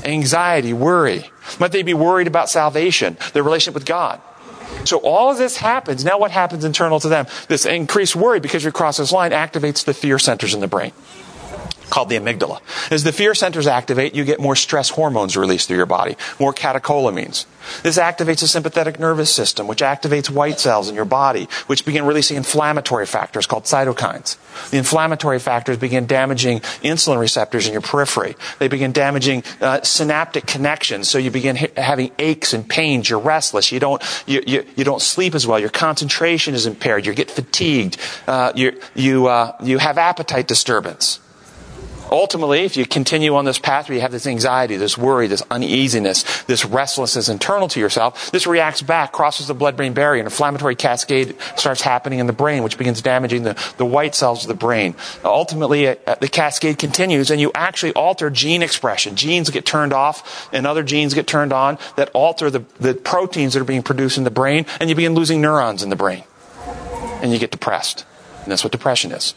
[0.03, 1.31] Anxiety, worry.
[1.59, 4.21] Might they be worried about salvation, their relationship with God?
[4.85, 6.05] So all of this happens.
[6.05, 7.25] Now what happens internal to them?
[7.47, 10.93] This increased worry because you cross this line activates the fear centers in the brain
[11.89, 12.59] called the amygdala.
[12.91, 16.53] As the fear centers activate, you get more stress hormones released through your body, more
[16.53, 17.45] catecholamines.
[17.83, 22.05] This activates the sympathetic nervous system, which activates white cells in your body, which begin
[22.05, 24.37] releasing inflammatory factors called cytokines.
[24.71, 28.35] The inflammatory factors begin damaging insulin receptors in your periphery.
[28.59, 33.09] They begin damaging uh, synaptic connections, so you begin ha- having aches and pains.
[33.09, 33.71] You're restless.
[33.71, 35.59] You don't, you, you, you, don't sleep as well.
[35.59, 37.05] Your concentration is impaired.
[37.05, 37.97] You get fatigued.
[38.27, 41.19] Uh, you, you, uh, you have appetite disturbance.
[42.11, 45.43] Ultimately, if you continue on this path where you have this anxiety, this worry, this
[45.51, 50.75] uneasiness, this restlessness internal to yourself, this reacts back, crosses the blood-brain barrier, an inflammatory
[50.75, 54.53] cascade starts happening in the brain, which begins damaging the, the white cells of the
[54.53, 54.95] brain.
[55.23, 59.15] Ultimately, uh, the cascade continues and you actually alter gene expression.
[59.15, 63.53] Genes get turned off and other genes get turned on that alter the, the proteins
[63.53, 66.23] that are being produced in the brain and you begin losing neurons in the brain.
[67.21, 68.05] And you get depressed.
[68.43, 69.35] And that's what depression is.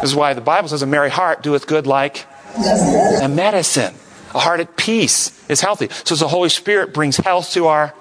[0.00, 3.94] This is why the Bible says a merry heart doeth good like a medicine.
[4.34, 5.88] A heart at peace is healthy.
[6.04, 7.94] So the Holy Spirit brings health to our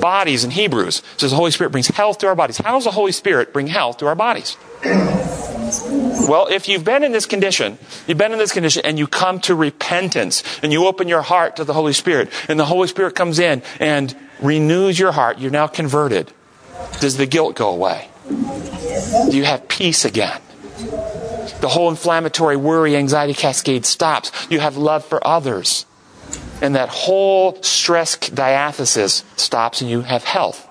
[0.00, 1.02] bodies in Hebrews.
[1.16, 2.58] So the Holy Spirit brings health to our bodies.
[2.58, 4.56] How does the Holy Spirit bring health to our bodies?
[6.28, 9.40] Well, if you've been in this condition, you've been in this condition and you come
[9.40, 13.14] to repentance and you open your heart to the Holy Spirit and the Holy Spirit
[13.14, 16.32] comes in and renews your heart, you're now converted.
[17.00, 18.08] Does the guilt go away?
[18.28, 20.40] Do you have peace again?
[21.60, 24.30] The whole inflammatory worry, anxiety cascade stops.
[24.50, 25.86] You have love for others.
[26.60, 30.68] And that whole stress diathesis stops and you have health.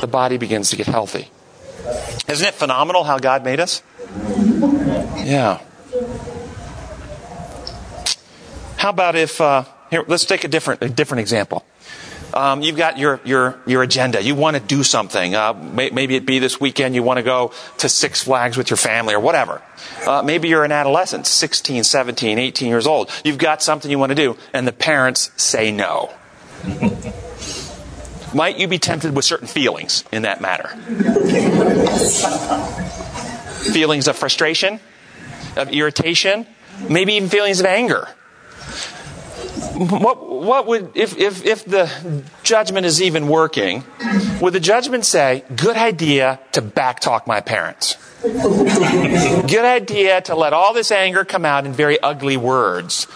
[0.00, 1.30] The body begins to get healthy.
[2.28, 3.82] Isn't it phenomenal how God made us?
[5.16, 5.60] Yeah.
[8.76, 11.64] How about if, uh, here, let's take a different, a different example.
[12.32, 14.22] Um, you've got your, your, your agenda.
[14.22, 15.34] You want to do something.
[15.34, 18.70] Uh, may, maybe it be this weekend you want to go to Six Flags with
[18.70, 19.62] your family or whatever.
[20.06, 23.10] Uh, maybe you're an adolescent, 16, 17, 18 years old.
[23.24, 26.12] You've got something you want to do, and the parents say no.
[28.34, 30.68] Might you be tempted with certain feelings in that matter?
[33.72, 34.80] feelings of frustration,
[35.56, 36.46] of irritation,
[36.88, 38.08] maybe even feelings of anger
[39.74, 43.84] what, what would, if, if, if the judgment is even working,
[44.40, 47.96] would the judgment say, good idea to backtalk my parents?
[48.22, 53.06] good idea to let all this anger come out in very ugly words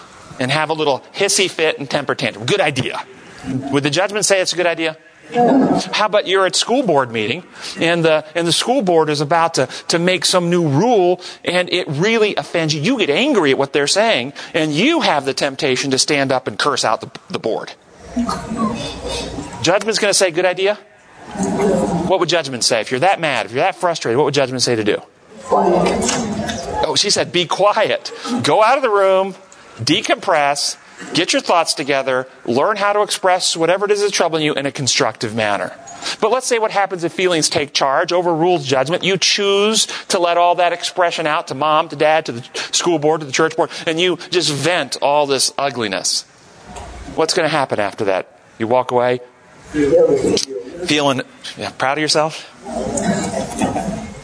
[0.41, 2.47] and have a little hissy fit and temper tantrum.
[2.47, 3.05] Good idea.
[3.47, 4.97] Would the judgment say it's a good idea?
[5.33, 7.45] How about you're at school board meeting
[7.79, 11.73] and the, and the school board is about to, to make some new rule and
[11.73, 12.81] it really offends you.
[12.81, 16.47] You get angry at what they're saying and you have the temptation to stand up
[16.47, 17.73] and curse out the, the board.
[19.63, 20.79] Judgment's going to say, good idea?
[22.07, 22.81] What would judgment say?
[22.81, 25.03] If you're that mad, if you're that frustrated, what would judgment say to do?
[25.51, 28.13] Oh, she said, be quiet.
[28.43, 29.35] Go out of the room,
[29.79, 30.77] decompress,
[31.13, 34.67] Get your thoughts together, learn how to express whatever it is that's troubling you in
[34.67, 35.73] a constructive manner.
[36.21, 39.03] But let's say what happens if feelings take charge, overrules judgment.
[39.03, 42.99] You choose to let all that expression out to mom, to dad, to the school
[42.99, 46.23] board, to the church board, and you just vent all this ugliness.
[47.15, 48.39] What's going to happen after that?
[48.59, 49.21] You walk away
[50.87, 51.23] feeling
[51.57, 52.51] yeah, proud of yourself?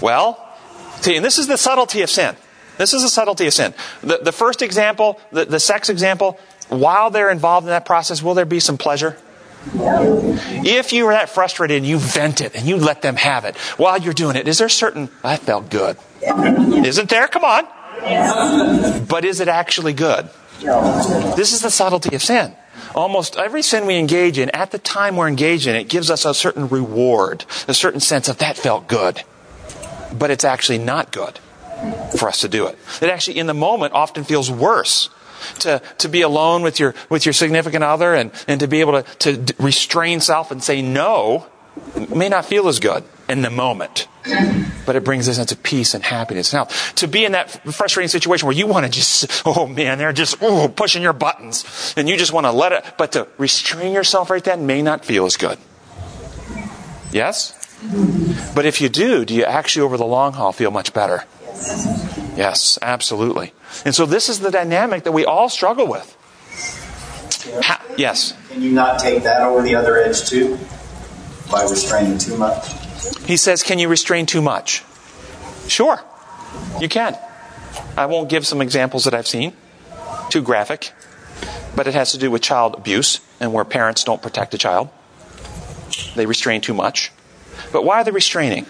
[0.00, 0.56] Well,
[1.00, 2.36] see, and this is the subtlety of sin.
[2.78, 3.74] This is the subtlety of sin.
[4.02, 8.34] The, the first example, the, the sex example, while they're involved in that process, will
[8.34, 9.16] there be some pleasure?
[9.72, 13.56] If you are that frustrated and you vent it and you let them have it
[13.76, 15.98] while you're doing it, is there certain, I felt good?
[16.22, 17.28] Isn't there?
[17.28, 17.66] Come on.
[19.06, 20.30] But is it actually good?
[20.60, 22.54] This is the subtlety of sin.
[22.94, 26.24] Almost every sin we engage in, at the time we're engaged in it, gives us
[26.24, 29.22] a certain reward, a certain sense of that felt good.
[30.12, 31.38] But it's actually not good
[32.18, 32.78] for us to do it.
[33.00, 35.08] It actually, in the moment, often feels worse
[35.60, 39.02] to, to be alone with your, with your significant other and, and to be able
[39.02, 41.46] to, to restrain self and say no
[42.14, 44.08] may not feel as good in the moment.
[44.86, 46.52] But it brings a sense of peace and happiness.
[46.52, 46.64] Now,
[46.96, 50.38] to be in that frustrating situation where you want to just, oh man, they're just
[50.76, 54.42] pushing your buttons and you just want to let it, but to restrain yourself right
[54.42, 55.58] then may not feel as good.
[57.12, 57.56] Yes?
[58.54, 61.24] But if you do, do you actually over the long haul feel much better?
[62.36, 63.52] Yes, absolutely.
[63.84, 66.16] And so this is the dynamic that we all struggle with.
[67.62, 68.34] Ha- yes.
[68.50, 70.58] Can you not take that over the other edge too?
[71.50, 72.72] By restraining too much?
[73.26, 74.84] He says, Can you restrain too much?
[75.68, 76.00] Sure,
[76.80, 77.16] you can.
[77.96, 79.52] I won't give some examples that I've seen,
[80.30, 80.92] too graphic,
[81.76, 84.88] but it has to do with child abuse and where parents don't protect a child.
[86.16, 87.12] They restrain too much.
[87.72, 88.64] But why are they restraining?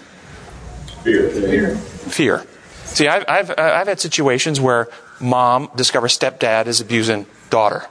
[1.05, 1.31] Fear.
[1.77, 2.47] Fear.
[2.93, 4.89] See, I've, I've, uh, I've had situations where
[5.21, 7.87] mom discovers stepdad is abusing daughter.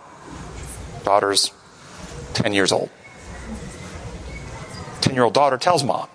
[1.04, 1.52] Daughter's
[2.34, 2.90] 10 years old.
[5.02, 6.08] 10 year old daughter tells mom.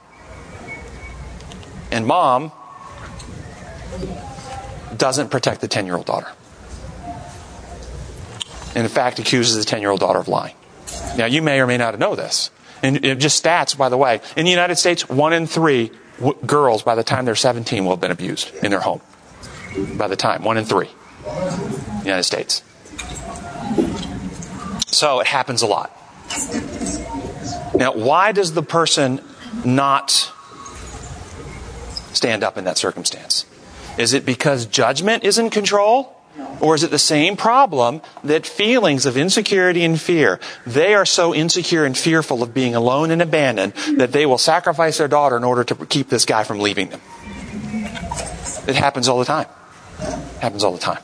[1.90, 2.52] And mom
[4.96, 6.28] doesn't protect the 10 year old daughter.
[8.74, 10.54] And in fact, accuses the 10 year old daughter of lying.
[11.16, 12.50] Now, you may or may not know this.
[12.82, 14.20] And just stats, by the way.
[14.36, 17.92] In the United States, one in three w- girls by the time they're 17 will
[17.92, 19.00] have been abused in their home.
[19.96, 20.88] By the time, one in three.
[22.04, 22.62] United States.
[24.86, 25.90] So it happens a lot.
[27.74, 29.20] Now, why does the person
[29.64, 30.30] not
[32.12, 33.46] stand up in that circumstance?
[33.98, 36.13] Is it because judgment is in control?
[36.60, 41.34] Or is it the same problem that feelings of insecurity and fear, they are so
[41.34, 45.44] insecure and fearful of being alone and abandoned that they will sacrifice their daughter in
[45.44, 47.00] order to keep this guy from leaving them?
[48.66, 49.46] It happens all the time.
[50.00, 51.02] It happens all the time.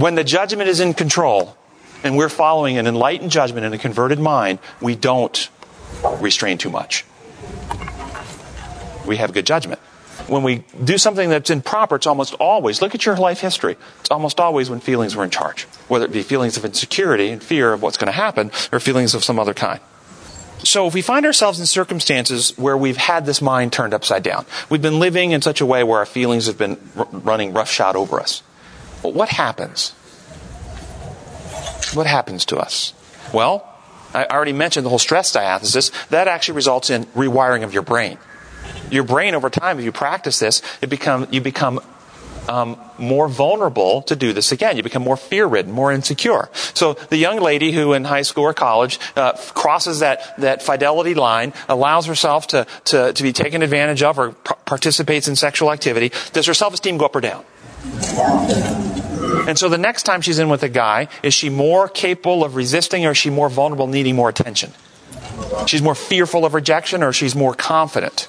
[0.00, 1.56] When the judgment is in control
[2.02, 5.48] and we're following an enlightened judgment in a converted mind, we don't
[6.20, 7.04] restrain too much.
[9.06, 9.80] We have good judgment
[10.28, 13.76] when we do something that's improper, it's almost always, look at your life history.
[14.00, 15.64] It's almost always when feelings were in charge.
[15.88, 19.14] Whether it be feelings of insecurity and fear of what's going to happen, or feelings
[19.14, 19.80] of some other kind.
[20.58, 24.44] So if we find ourselves in circumstances where we've had this mind turned upside down,
[24.68, 27.96] we've been living in such a way where our feelings have been r- running roughshod
[27.96, 28.42] over us,
[29.02, 29.90] well, what happens?
[31.94, 32.92] What happens to us?
[33.32, 33.64] Well,
[34.12, 35.90] I already mentioned the whole stress diathesis.
[36.10, 38.18] That actually results in rewiring of your brain
[38.90, 41.80] your brain over time, if you practice this, it become, you become
[42.48, 44.76] um, more vulnerable to do this again.
[44.76, 46.48] You become more fear ridden, more insecure.
[46.74, 51.14] So the young lady who in high school or college uh, crosses that, that fidelity
[51.14, 55.70] line, allows herself to, to, to be taken advantage of or p- participates in sexual
[55.70, 57.44] activity, does her self esteem go up or down?
[59.46, 62.56] And so the next time she's in with a guy, is she more capable of
[62.56, 64.72] resisting or is she more vulnerable, needing more attention?
[65.66, 68.28] She's more fearful of rejection or she's more confident?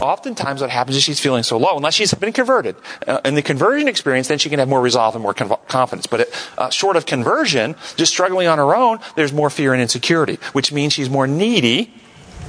[0.00, 2.76] Oftentimes, what happens is she's feeling so low, unless she's been converted.
[3.06, 6.06] Uh, in the conversion experience, then she can have more resolve and more conv- confidence.
[6.06, 9.80] But it, uh, short of conversion, just struggling on her own, there's more fear and
[9.82, 11.92] insecurity, which means she's more needy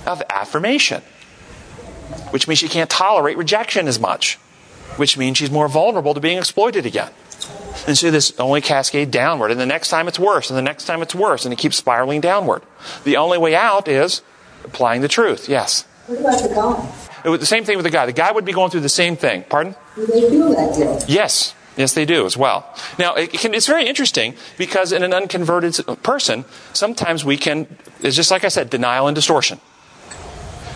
[0.06, 1.02] of affirmation,
[2.32, 4.36] which means she can't tolerate rejection as much,
[4.98, 7.12] which means she's more vulnerable to being exploited again.
[7.88, 10.86] And so this only cascade downward, and the next time it's worse, and the next
[10.86, 12.64] time it's worse, and it keeps spiraling downward.
[13.04, 14.22] The only way out is
[14.64, 15.50] applying the truth.
[15.50, 15.86] Yes.
[16.12, 17.22] What about the guy?
[17.24, 18.06] It was the same thing with the guy.
[18.06, 19.44] The guy would be going through the same thing.
[19.44, 19.76] Pardon?
[19.96, 21.06] Do they feel that guilt?
[21.08, 21.56] Yes.
[21.78, 22.68] Yes, they do as well.
[23.00, 26.44] Now, it can, it's very interesting because in an unconverted person,
[26.74, 29.62] sometimes we can, it's just like I said, denial and distortion.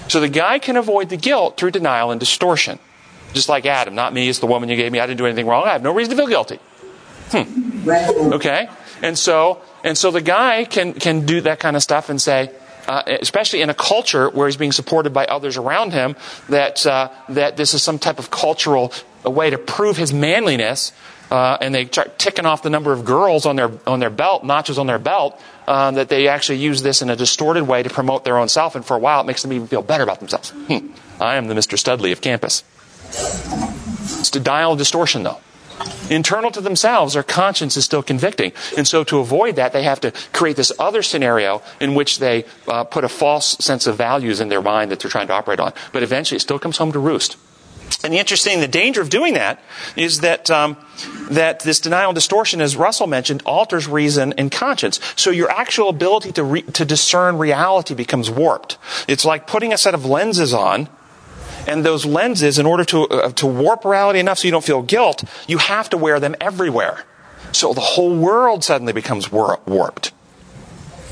[0.07, 2.79] So the guy can avoid the guilt through denial and distortion.
[3.33, 4.99] Just like Adam, not me, it's the woman you gave me.
[4.99, 5.65] I didn't do anything wrong.
[5.65, 6.59] I have no reason to feel guilty.
[7.31, 7.83] Hmm.
[7.83, 8.09] Right.
[8.09, 8.69] Okay?
[9.01, 12.51] And so, and so the guy can, can do that kind of stuff and say,
[12.87, 16.15] uh, especially in a culture where he's being supported by others around him,
[16.49, 18.91] that, uh, that this is some type of cultural
[19.23, 20.91] a way to prove his manliness.
[21.31, 24.43] Uh, and they start ticking off the number of girls on their on their belt,
[24.43, 25.41] notches on their belt.
[25.67, 28.75] Uh, that they actually use this in a distorted way to promote their own self,
[28.75, 30.51] and for a while it makes them even feel better about themselves.
[30.51, 30.89] Hmm.
[31.19, 31.79] I am the Mr.
[31.79, 32.63] Studley of campus.
[33.09, 35.39] It's denial dial distortion, though.
[36.09, 38.51] Internal to themselves, their conscience is still convicting.
[38.77, 42.45] And so to avoid that, they have to create this other scenario in which they
[42.67, 45.59] uh, put a false sense of values in their mind that they're trying to operate
[45.59, 45.73] on.
[45.91, 47.37] But eventually it still comes home to roost.
[48.03, 49.61] And the interesting, the danger of doing that
[49.95, 50.77] is that um,
[51.31, 54.99] that this denial and distortion, as Russell mentioned, alters reason and conscience.
[55.15, 58.77] So your actual ability to re- to discern reality becomes warped.
[59.07, 60.89] It's like putting a set of lenses on
[61.67, 64.81] and those lenses, in order to, uh, to warp reality enough so you don't feel
[64.81, 67.03] guilt, you have to wear them everywhere.
[67.51, 70.11] So the whole world suddenly becomes war- warped.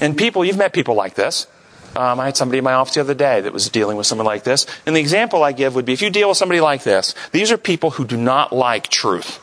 [0.01, 1.47] And people, you've met people like this.
[1.95, 4.25] Um, I had somebody in my office the other day that was dealing with someone
[4.25, 4.65] like this.
[4.85, 7.51] And the example I give would be if you deal with somebody like this, these
[7.51, 9.39] are people who do not like truth.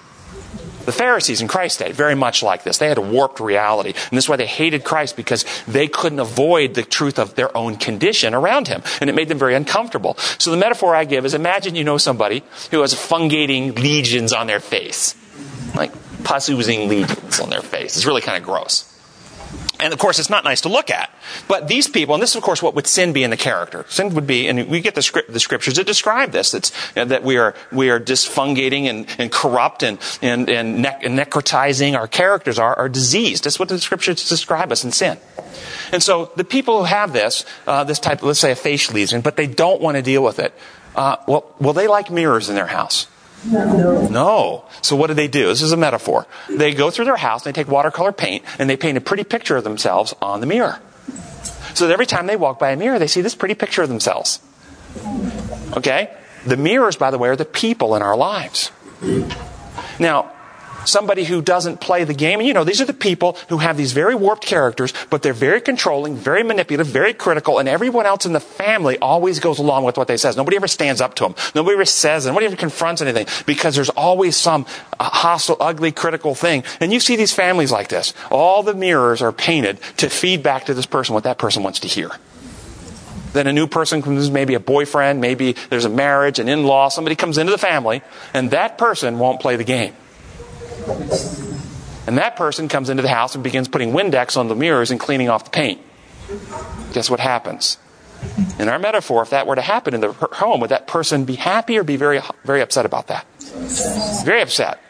[0.91, 2.79] The Pharisees in Christ's day, very much like this.
[2.79, 3.91] They had a warped reality.
[3.91, 7.57] And this is why they hated Christ because they couldn't avoid the truth of their
[7.57, 8.83] own condition around him.
[9.01, 10.17] And it made them very uncomfortable.
[10.41, 14.49] So the metaphor I give is imagine you know somebody who has fungating lesions on
[14.49, 15.15] their face.
[15.77, 15.93] Like
[16.25, 17.95] pus oozing lesions on their face.
[17.95, 18.90] It's really kind of gross.
[19.81, 21.11] And of course, it's not nice to look at.
[21.49, 23.87] But these people, and this is of course what would sin be in the character.
[23.89, 26.61] Sin would be, and we get the, script, the scriptures that describe this, you
[26.97, 31.19] know, that we are, we are disfungating and, and corrupt and, and, and, ne- and
[31.19, 31.97] necrotizing.
[31.97, 33.45] Our characters are, are diseased.
[33.45, 35.19] That's what the scriptures describe us in sin.
[35.93, 39.23] And so the people who have this, uh, this type, let's say a facial lesion,
[39.23, 40.53] but they don't want to deal with it,
[40.95, 43.07] uh, well, will they like mirrors in their house?
[43.45, 44.09] No.
[44.09, 44.65] No.
[44.83, 45.47] So what do they do?
[45.47, 46.27] This is a metaphor.
[46.49, 49.25] They go through their house, and they take watercolor paint, and they paint a pretty
[49.25, 50.81] picture of themselves on the mirror.
[51.75, 53.89] So that every time they walk by a mirror, they see this pretty picture of
[53.89, 54.41] themselves.
[55.77, 56.11] Okay?
[56.45, 58.71] The mirrors, by the way, are the people in our lives.
[59.99, 60.33] Now,
[60.85, 63.77] somebody who doesn't play the game, and you know, these are the people who have
[63.77, 68.27] these very warped characters, but they're very controlling, very manipulative, very critical, and everyone else
[68.27, 70.33] in the family always goes along with what they say.
[70.37, 71.35] Nobody ever stands up to them.
[71.55, 74.67] Nobody ever says, nobody ever confronts anything, because there's always some
[74.99, 76.65] uh, hostile, ugly, critical thing.
[76.81, 78.15] And you see these families like this.
[78.31, 81.81] All the mirrors are painted to feed back to this person what that person wants
[81.81, 82.11] to hear.
[83.33, 87.15] Then a new person comes, maybe a boyfriend, maybe there's a marriage, an in-law, somebody
[87.15, 88.03] comes into the family,
[88.35, 89.95] and that person won't play the game.
[92.07, 94.99] And that person comes into the house and begins putting Windex on the mirrors and
[94.99, 95.81] cleaning off the paint.
[96.93, 97.79] Guess what happens?
[98.59, 101.37] In our metaphor, if that were to happen in the home, would that person be
[101.37, 103.27] happy or be very, very upset about that?
[104.25, 104.83] Very upset.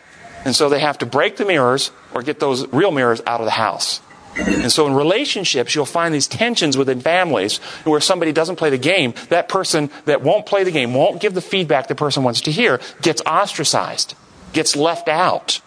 [0.45, 3.45] And so they have to break the mirrors or get those real mirrors out of
[3.45, 4.01] the house.
[4.37, 8.79] And so in relationships, you'll find these tensions within families where somebody doesn't play the
[8.79, 9.13] game.
[9.29, 12.53] That person that won't play the game, won't give the feedback the person wants to
[12.53, 14.15] hear, gets ostracized,
[14.53, 15.61] gets left out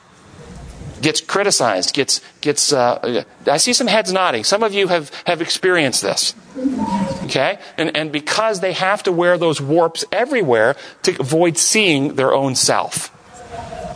[1.04, 4.43] gets criticized, gets, gets, uh, I see some heads nodding.
[4.43, 6.34] Some of you have, have experienced this.
[7.26, 7.60] Okay?
[7.78, 12.56] And, and because they have to wear those warps everywhere to avoid seeing their own
[12.56, 13.12] self.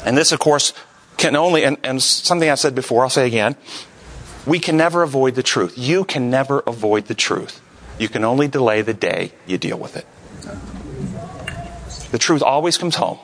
[0.06, 0.74] And this, of course,
[1.18, 3.56] can only, and, and something I've said before, I'll say again,
[4.46, 5.78] we can never avoid the truth.
[5.78, 7.62] You can never avoid the truth.
[7.98, 10.06] You can only delay the day you deal with it.
[12.12, 13.18] The truth always comes home.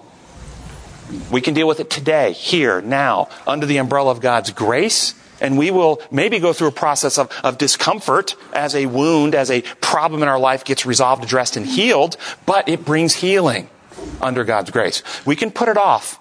[1.31, 5.15] We can deal with it today, here, now, under the umbrella of God's grace.
[5.41, 9.51] And we will maybe go through a process of, of discomfort as a wound, as
[9.51, 13.69] a problem in our life gets resolved, addressed, and healed, but it brings healing
[14.21, 15.03] under God's grace.
[15.25, 16.19] We can put it off,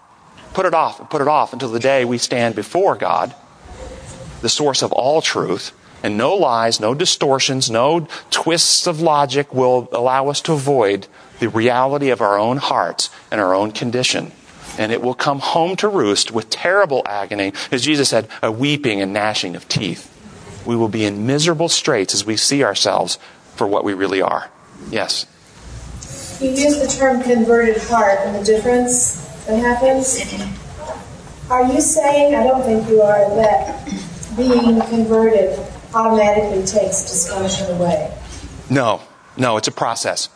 [0.55, 3.35] put it off, and put it off until the day we stand before God,
[4.41, 5.73] the source of all truth,
[6.03, 11.07] and no lies, no distortions, no twists of logic will allow us to avoid
[11.39, 14.33] the reality of our own hearts and our own condition
[14.79, 19.01] and it will come home to roost with terrible agony, as Jesus said, a weeping
[19.01, 20.09] and gnashing of teeth.
[20.67, 23.19] We will be in miserable straits as we see ourselves
[23.57, 24.51] for what we really are.
[24.91, 25.27] Yes?
[26.41, 30.21] You use the term converted heart and the difference that happens.
[31.51, 33.87] Are you saying, I don't think you are, that
[34.37, 35.59] being converted
[35.95, 38.17] automatically takes dysfunction away?
[38.71, 39.03] No,
[39.37, 40.29] no, it's a process.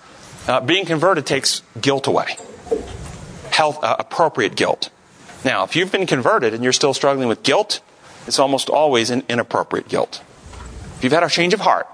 [0.46, 2.36] Uh, being converted takes guilt away
[3.56, 4.90] health, uh, appropriate guilt.
[5.42, 7.80] Now, if you've been converted and you're still struggling with guilt,
[8.26, 10.22] it's almost always an inappropriate guilt.
[10.96, 11.88] If you've had a change of heart,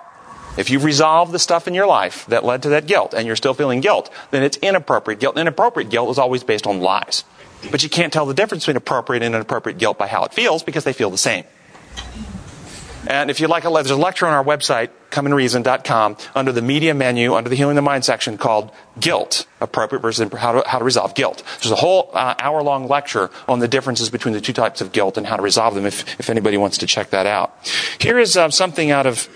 [0.57, 3.37] if you've resolved the stuff in your life that led to that guilt and you're
[3.37, 5.39] still feeling guilt, then it's inappropriate guilt.
[5.39, 7.25] Inappropriate guilt is always based on lies.
[7.71, 10.63] But you can't tell the difference between appropriate and inappropriate guilt by how it feels
[10.65, 11.45] because they feel the same.
[13.07, 16.95] And if you'd like a, there's a lecture on our website, comeandreason.com, under the media
[16.95, 20.85] menu, under the healing the mind section called guilt, appropriate versus how to, how to
[20.85, 21.43] resolve guilt.
[21.61, 24.93] There's a whole uh, hour long lecture on the differences between the two types of
[24.93, 27.57] guilt and how to resolve them if, if anybody wants to check that out.
[27.99, 29.29] Here is uh, something out of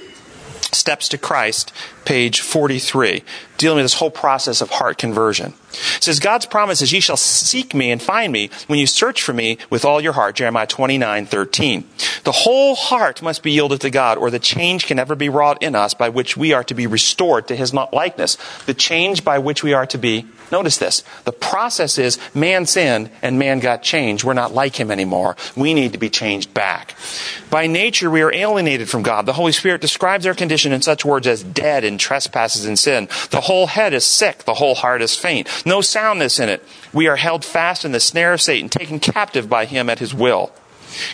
[0.72, 1.72] Steps to Christ,
[2.04, 3.22] page 43,
[3.59, 5.54] dealing with this whole process of heart conversion.
[5.96, 9.22] It says, God's promise is, Ye shall seek me and find me when you search
[9.22, 10.36] for me with all your heart.
[10.36, 11.84] Jeremiah 29, 13.
[12.24, 15.62] The whole heart must be yielded to God, or the change can never be wrought
[15.62, 18.36] in us by which we are to be restored to his likeness.
[18.66, 21.02] The change by which we are to be Notice this.
[21.24, 24.24] The process is man sinned and man got changed.
[24.24, 25.36] We're not like him anymore.
[25.57, 26.94] We need to be changed back.
[27.50, 29.26] By nature, we are alienated from God.
[29.26, 33.09] The Holy Spirit describes our condition in such words as dead in trespasses and sin.
[33.30, 34.44] The whole head is sick.
[34.44, 35.49] The whole heart is faint.
[35.64, 36.64] No soundness in it.
[36.92, 40.14] We are held fast in the snare of Satan, taken captive by him at his
[40.14, 40.53] will.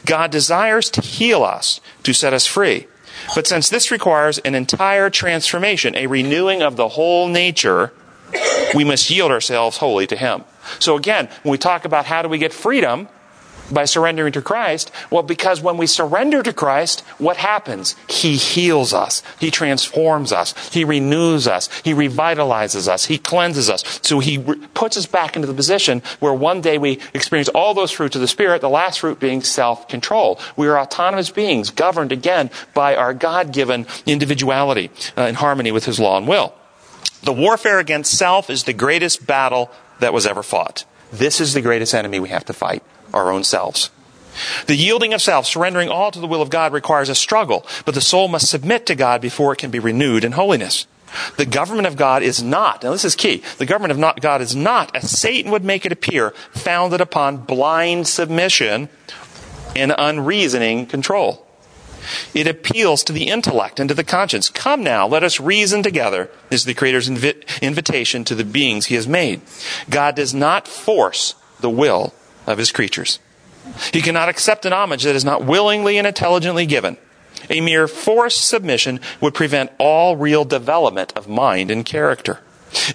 [0.05, 2.87] God desires to heal us, to set us free.
[3.35, 7.93] But since this requires an entire transformation, a renewing of the whole nature,
[8.74, 10.45] we must yield ourselves wholly to Him.
[10.78, 13.09] So again, when we talk about how do we get freedom,
[13.70, 14.90] by surrendering to Christ?
[15.10, 17.94] Well, because when we surrender to Christ, what happens?
[18.08, 19.22] He heals us.
[19.38, 20.54] He transforms us.
[20.72, 21.68] He renews us.
[21.82, 23.06] He revitalizes us.
[23.06, 24.00] He cleanses us.
[24.02, 27.74] So he re- puts us back into the position where one day we experience all
[27.74, 30.38] those fruits of the Spirit, the last fruit being self-control.
[30.56, 36.00] We are autonomous beings, governed again by our God-given individuality uh, in harmony with His
[36.00, 36.54] law and will.
[37.22, 40.84] The warfare against self is the greatest battle that was ever fought.
[41.12, 42.82] This is the greatest enemy we have to fight
[43.12, 43.90] our own selves.
[44.66, 47.94] The yielding of self, surrendering all to the will of God, requires a struggle, but
[47.94, 50.86] the soul must submit to God before it can be renewed in holiness.
[51.36, 54.40] The government of God is not, now this is key, the government of not, God
[54.40, 58.88] is not, as Satan would make it appear, founded upon blind submission
[59.76, 61.46] and unreasoning control.
[62.34, 64.48] It appeals to the intellect and to the conscience.
[64.48, 68.96] Come now, let us reason together, is the Creator's invi- invitation to the beings He
[68.96, 69.42] has made.
[69.88, 72.12] God does not force the will
[72.47, 73.18] of His creatures.
[73.93, 76.97] He cannot accept an homage that is not willingly and intelligently given.
[77.49, 82.40] A mere forced submission would prevent all real development of mind and character.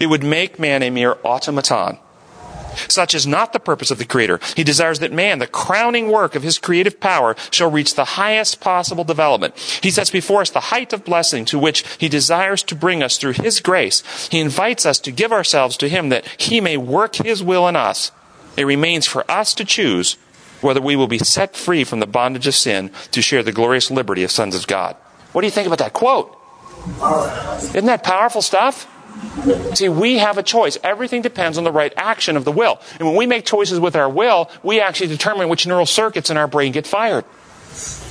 [0.00, 1.98] It would make man a mere automaton.
[2.86, 4.38] Such is not the purpose of the Creator.
[4.54, 8.60] He desires that man, the crowning work of his creative power, shall reach the highest
[8.60, 9.56] possible development.
[9.82, 13.18] He sets before us the height of blessing to which he desires to bring us
[13.18, 14.28] through his grace.
[14.30, 17.74] He invites us to give ourselves to him that he may work his will in
[17.74, 18.12] us.
[18.58, 20.16] It remains for us to choose
[20.60, 23.88] whether we will be set free from the bondage of sin to share the glorious
[23.88, 24.96] liberty of sons of God.
[25.32, 26.36] What do you think about that quote?
[27.62, 28.88] Isn't that powerful stuff?
[29.74, 30.76] See, we have a choice.
[30.82, 32.80] Everything depends on the right action of the will.
[32.98, 36.36] And when we make choices with our will, we actually determine which neural circuits in
[36.36, 37.24] our brain get fired.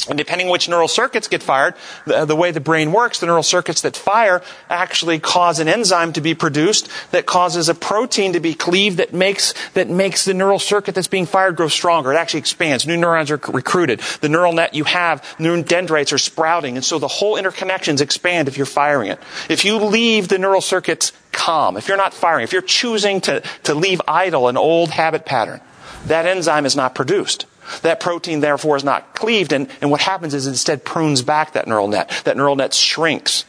[0.09, 3.43] And depending which neural circuits get fired, the, the, way the brain works, the neural
[3.43, 8.39] circuits that fire actually cause an enzyme to be produced that causes a protein to
[8.39, 12.13] be cleaved that makes, that makes the neural circuit that's being fired grow stronger.
[12.13, 12.87] It actually expands.
[12.87, 13.99] New neurons are recruited.
[14.21, 16.75] The neural net you have, new dendrites are sprouting.
[16.75, 19.19] And so the whole interconnections expand if you're firing it.
[19.49, 23.41] If you leave the neural circuits calm, if you're not firing, if you're choosing to,
[23.63, 25.61] to leave idle an old habit pattern,
[26.05, 27.45] that enzyme is not produced.
[27.81, 31.53] That protein, therefore, is not cleaved, and, and what happens is it instead prunes back
[31.53, 32.09] that neural net.
[32.23, 33.45] That neural net shrinks.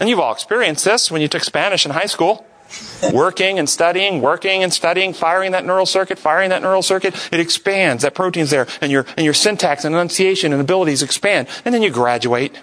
[0.00, 2.46] And you've all experienced this when you took Spanish in high school.
[3.12, 7.38] Working and studying, working and studying, firing that neural circuit, firing that neural circuit, it
[7.38, 8.02] expands.
[8.02, 11.46] That protein's there, and your, and your syntax and enunciation and abilities expand.
[11.64, 12.58] And then you graduate,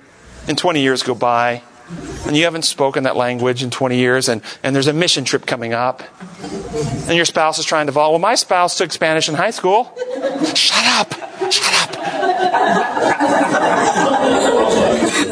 [0.48, 1.62] and 20 years go by,
[2.26, 5.46] and you haven't spoken that language in 20 years, and, and there's a mission trip
[5.46, 6.04] coming up,
[7.08, 8.12] and your spouse is trying to follow.
[8.12, 9.94] Well, my spouse took Spanish in high school.
[10.56, 11.14] Shut up!
[11.52, 11.96] Shut up!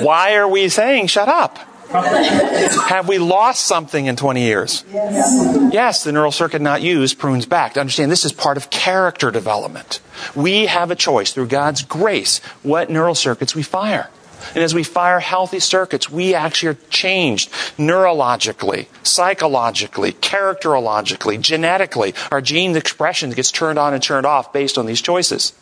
[0.01, 1.57] Why are we saying shut up?
[1.89, 4.85] Have we lost something in 20 years?
[4.91, 5.69] Yes.
[5.73, 7.73] yes, the neural circuit not used prunes back.
[7.73, 9.99] To understand this is part of character development.
[10.35, 14.09] We have a choice through God's grace what neural circuits we fire.
[14.55, 22.13] And as we fire healthy circuits, we actually are changed neurologically, psychologically, characterologically, genetically.
[22.31, 25.53] Our gene expression gets turned on and turned off based on these choices.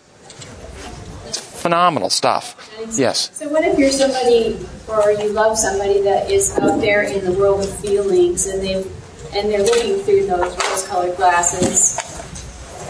[1.32, 2.56] Phenomenal stuff.
[2.98, 3.36] Yes.
[3.36, 4.58] So what if you're somebody
[4.88, 8.86] or you love somebody that is out there in the world of feelings and they
[9.34, 12.17] and they're looking through those rose-colored glasses?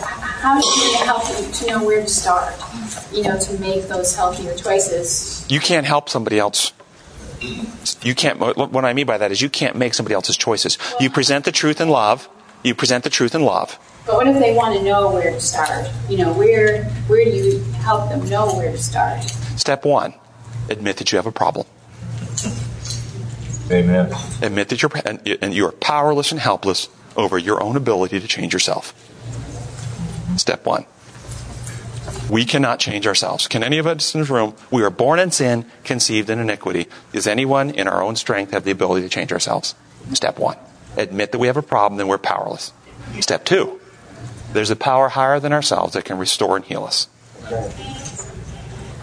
[0.02, 2.54] How do you help them to know where to start?
[3.12, 5.46] You know, to make those healthier choices.
[5.50, 6.74] You can't help somebody else.
[8.02, 8.40] You can't.
[8.40, 10.78] What I mean by that is you can't make somebody else's choices.
[11.00, 12.30] You present the truth in love.
[12.64, 13.78] You present the truth in love.
[14.06, 15.88] But what if they want to know where to start?
[16.10, 19.24] You know, where where do you help them know where to start?
[19.24, 20.14] Step one:
[20.70, 21.68] admit that you have a problem.
[23.70, 24.14] Amen.
[24.42, 28.54] Admit that you're and you are powerless and helpless over your own ability to change
[28.54, 28.94] yourself.
[30.38, 30.86] Step one.
[32.30, 33.48] We cannot change ourselves.
[33.48, 34.54] Can any of us in this room?
[34.72, 36.88] We are born in sin, conceived in iniquity.
[37.14, 39.76] Does anyone in our own strength have the ability to change ourselves?
[40.14, 40.58] Step one.
[40.98, 42.74] Admit that we have a problem, then we're powerless.
[43.20, 43.80] Step two.
[44.52, 47.08] There's a power higher than ourselves that can restore and heal us.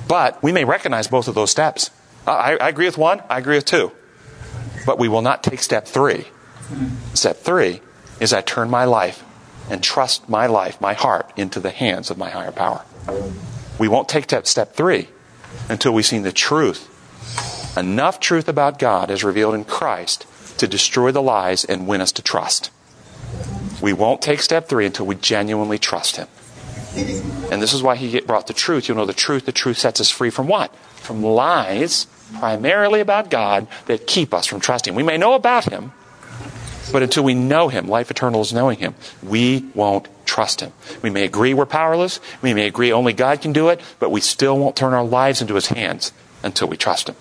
[0.08, 1.90] But we may recognize both of those steps.
[2.26, 3.92] I, I agree with one, I agree with two.
[4.86, 6.26] But we will not take step three.
[7.14, 7.80] Step three
[8.20, 9.22] is I turn my life
[9.70, 12.84] and trust my life, my heart, into the hands of my higher power.
[13.78, 15.08] We won't take step three
[15.68, 16.90] until we've seen the truth.
[17.76, 20.26] Enough truth about God as revealed in Christ
[20.58, 22.70] to destroy the lies and win us to trust.
[23.82, 26.28] We won't take step three until we genuinely trust Him.
[27.50, 28.86] And this is why He brought the truth.
[28.88, 29.46] You'll know the truth.
[29.46, 30.74] The truth sets us free from what?
[30.76, 32.06] From lies,
[32.38, 34.94] primarily about God, that keep us from trusting.
[34.94, 35.92] We may know about Him,
[36.94, 40.72] but until we know Him, life eternal is knowing Him, we won't trust Him.
[41.02, 42.20] We may agree we're powerless.
[42.40, 45.42] We may agree only God can do it, but we still won't turn our lives
[45.42, 46.12] into His hands
[46.44, 47.16] until we trust Him.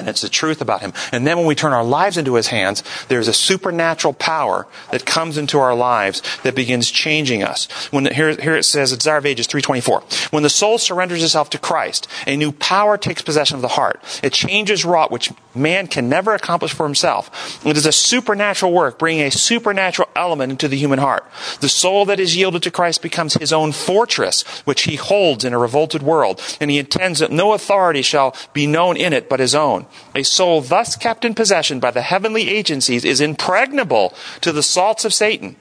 [0.00, 0.92] And it's the truth about him.
[1.12, 5.06] And then when we turn our lives into his hands, there's a supernatural power that
[5.06, 7.66] comes into our lives that begins changing us.
[7.92, 10.02] When the, here, here it says, Desire of Ages 324.
[10.30, 14.00] When the soul surrenders itself to Christ, a new power takes possession of the heart.
[14.22, 17.64] It changes wrought, which man can never accomplish for himself.
[17.66, 21.24] It is a supernatural work, bringing a supernatural element into the human heart.
[21.60, 25.52] The soul that is yielded to Christ becomes his own fortress, which he holds in
[25.52, 29.40] a revolted world, and he intends that no authority shall be known in it but
[29.40, 29.86] his own.
[30.14, 35.04] A soul thus kept in possession by the heavenly agencies is impregnable to the salts
[35.04, 35.56] of Satan.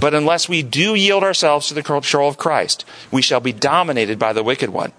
[0.00, 4.18] But unless we do yield ourselves to the control of Christ, we shall be dominated
[4.18, 4.92] by the wicked one.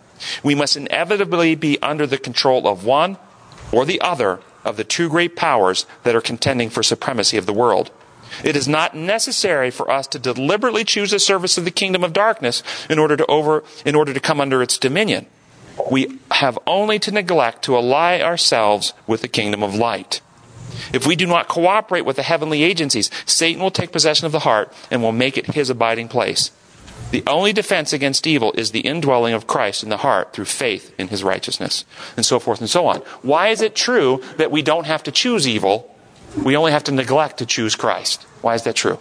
[0.43, 3.17] We must inevitably be under the control of one
[3.71, 7.53] or the other of the two great powers that are contending for supremacy of the
[7.53, 7.91] world.
[8.43, 12.13] It is not necessary for us to deliberately choose the service of the kingdom of
[12.13, 15.25] darkness in order to over, in order to come under its dominion.
[15.89, 20.21] We have only to neglect to ally ourselves with the kingdom of light.
[20.93, 24.39] If we do not cooperate with the heavenly agencies, Satan will take possession of the
[24.39, 26.51] heart and will make it his abiding place.
[27.11, 30.93] The only defense against evil is the indwelling of Christ in the heart through faith
[30.97, 31.83] in his righteousness,
[32.15, 32.99] and so forth and so on.
[33.21, 35.93] Why is it true that we don't have to choose evil?
[36.41, 38.23] We only have to neglect to choose Christ.
[38.41, 38.97] Why is that true?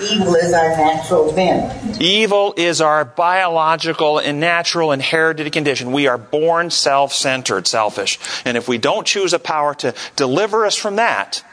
[0.00, 2.00] Evil is our natural bent.
[2.00, 5.92] Evil is our biological and natural inherited condition.
[5.92, 8.18] We are born self centered, selfish.
[8.44, 11.44] And if we don't choose a power to deliver us from that,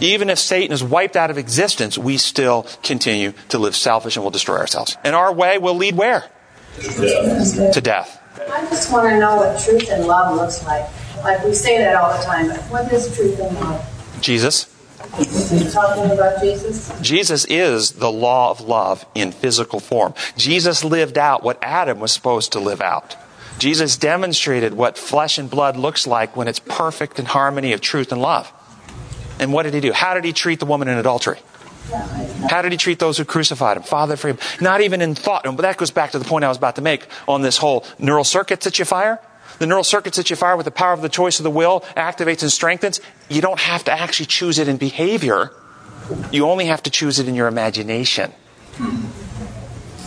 [0.00, 4.24] even if Satan is wiped out of existence, we still continue to live selfish and
[4.24, 4.96] will destroy ourselves.
[5.04, 6.24] And our way will lead where?
[6.80, 8.20] To death.
[8.50, 10.88] I just want to know what truth and love looks like.
[11.22, 13.84] Like we say that all the time, but what is truth and love?
[14.20, 14.66] Jesus.
[17.02, 17.44] Jesus?
[17.46, 20.14] Is the law of love in physical form.
[20.36, 23.16] Jesus lived out what Adam was supposed to live out.
[23.58, 28.10] Jesus demonstrated what flesh and blood looks like when it's perfect in harmony of truth
[28.12, 28.50] and love.
[29.38, 29.92] And what did he do?
[29.92, 31.38] How did he treat the woman in adultery?
[32.48, 33.82] How did he treat those who crucified him?
[33.82, 34.38] Father, for him.
[34.60, 35.44] Not even in thought.
[35.44, 37.84] But that goes back to the point I was about to make on this whole
[37.98, 39.20] neural circuits that you fire.
[39.60, 41.82] The neural circuits that you fire with the power of the choice of the will
[41.94, 42.98] activates and strengthens.
[43.28, 45.52] You don't have to actually choose it in behavior.
[46.32, 48.32] You only have to choose it in your imagination.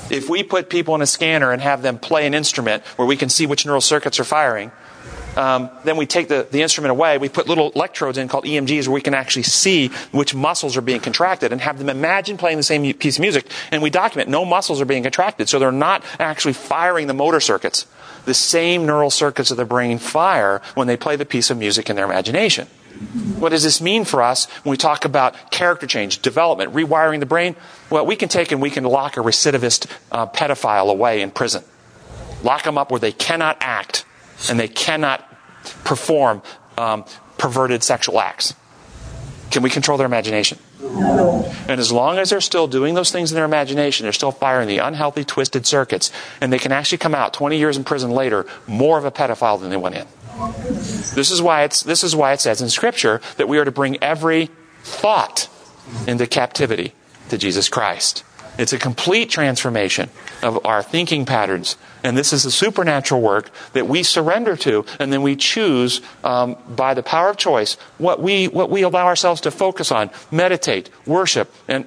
[0.09, 3.15] If we put people in a scanner and have them play an instrument where we
[3.15, 4.71] can see which neural circuits are firing,
[5.37, 7.19] um, then we take the, the instrument away.
[7.19, 10.81] We put little electrodes in called EMGs where we can actually see which muscles are
[10.81, 13.45] being contracted and have them imagine playing the same piece of music.
[13.71, 15.47] And we document no muscles are being contracted.
[15.47, 17.85] So they're not actually firing the motor circuits.
[18.25, 21.89] The same neural circuits of the brain fire when they play the piece of music
[21.89, 22.67] in their imagination.
[23.37, 27.25] What does this mean for us when we talk about character change, development, rewiring the
[27.25, 27.55] brain?
[27.89, 31.63] Well, we can take and we can lock a recidivist uh, pedophile away in prison.
[32.43, 34.05] Lock them up where they cannot act
[34.49, 35.27] and they cannot
[35.83, 36.41] perform
[36.77, 37.05] um,
[37.37, 38.53] perverted sexual acts.
[39.51, 40.57] Can we control their imagination?
[40.83, 44.67] And as long as they're still doing those things in their imagination, they're still firing
[44.67, 46.11] the unhealthy, twisted circuits,
[46.41, 49.59] and they can actually come out 20 years in prison later more of a pedophile
[49.59, 50.07] than they went in.
[51.15, 53.71] This is why it's this is why it says in Scripture that we are to
[53.71, 54.49] bring every
[54.83, 55.47] thought
[56.07, 56.93] into captivity
[57.29, 58.23] to Jesus Christ.
[58.57, 60.09] It's a complete transformation
[60.41, 61.75] of our thinking patterns.
[62.03, 66.57] And this is a supernatural work that we surrender to, and then we choose um,
[66.69, 70.89] by the power of choice what we, what we allow ourselves to focus on, meditate,
[71.05, 71.53] worship.
[71.67, 71.85] And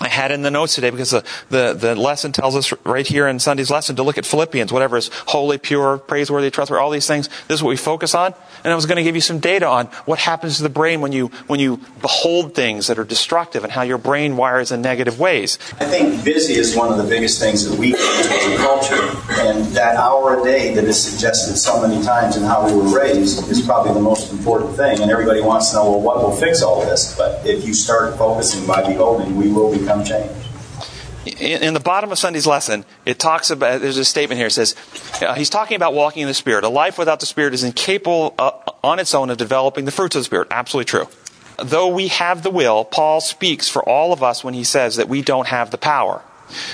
[0.00, 3.26] I had in the notes today because the, the, the lesson tells us right here
[3.28, 7.06] in Sunday's lesson to look at Philippians, whatever is holy, pure, praiseworthy, trustworthy, all these
[7.06, 7.28] things.
[7.48, 8.34] This is what we focus on.
[8.66, 11.00] And I was going to give you some data on what happens to the brain
[11.00, 14.82] when you, when you behold things that are destructive and how your brain wires in
[14.82, 15.60] negative ways.
[15.78, 19.16] I think busy is one of the biggest things that we get as a culture,
[19.40, 22.92] and that hour a day that is suggested so many times in how we were
[22.92, 25.00] raised is probably the most important thing.
[25.00, 27.16] And everybody wants to know, well, what will fix all this?
[27.16, 30.45] But if you start focusing by beholding, we will become changed.
[31.26, 34.46] In, the bottom of Sunday's lesson, it talks about, there's a statement here.
[34.46, 34.76] It says,
[35.20, 36.62] uh, he's talking about walking in the Spirit.
[36.62, 38.52] A life without the Spirit is incapable uh,
[38.84, 40.48] on its own of developing the fruits of the Spirit.
[40.50, 41.08] Absolutely true.
[41.58, 45.08] Though we have the will, Paul speaks for all of us when he says that
[45.08, 46.22] we don't have the power.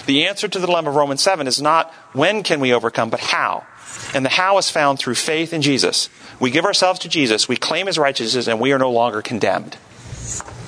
[0.06, 3.20] The answer to the dilemma of Romans 7 is not when can we overcome, but
[3.20, 3.64] how.
[4.12, 6.10] And the how is found through faith in Jesus.
[6.40, 9.76] We give ourselves to Jesus, we claim his righteousness, and we are no longer condemned.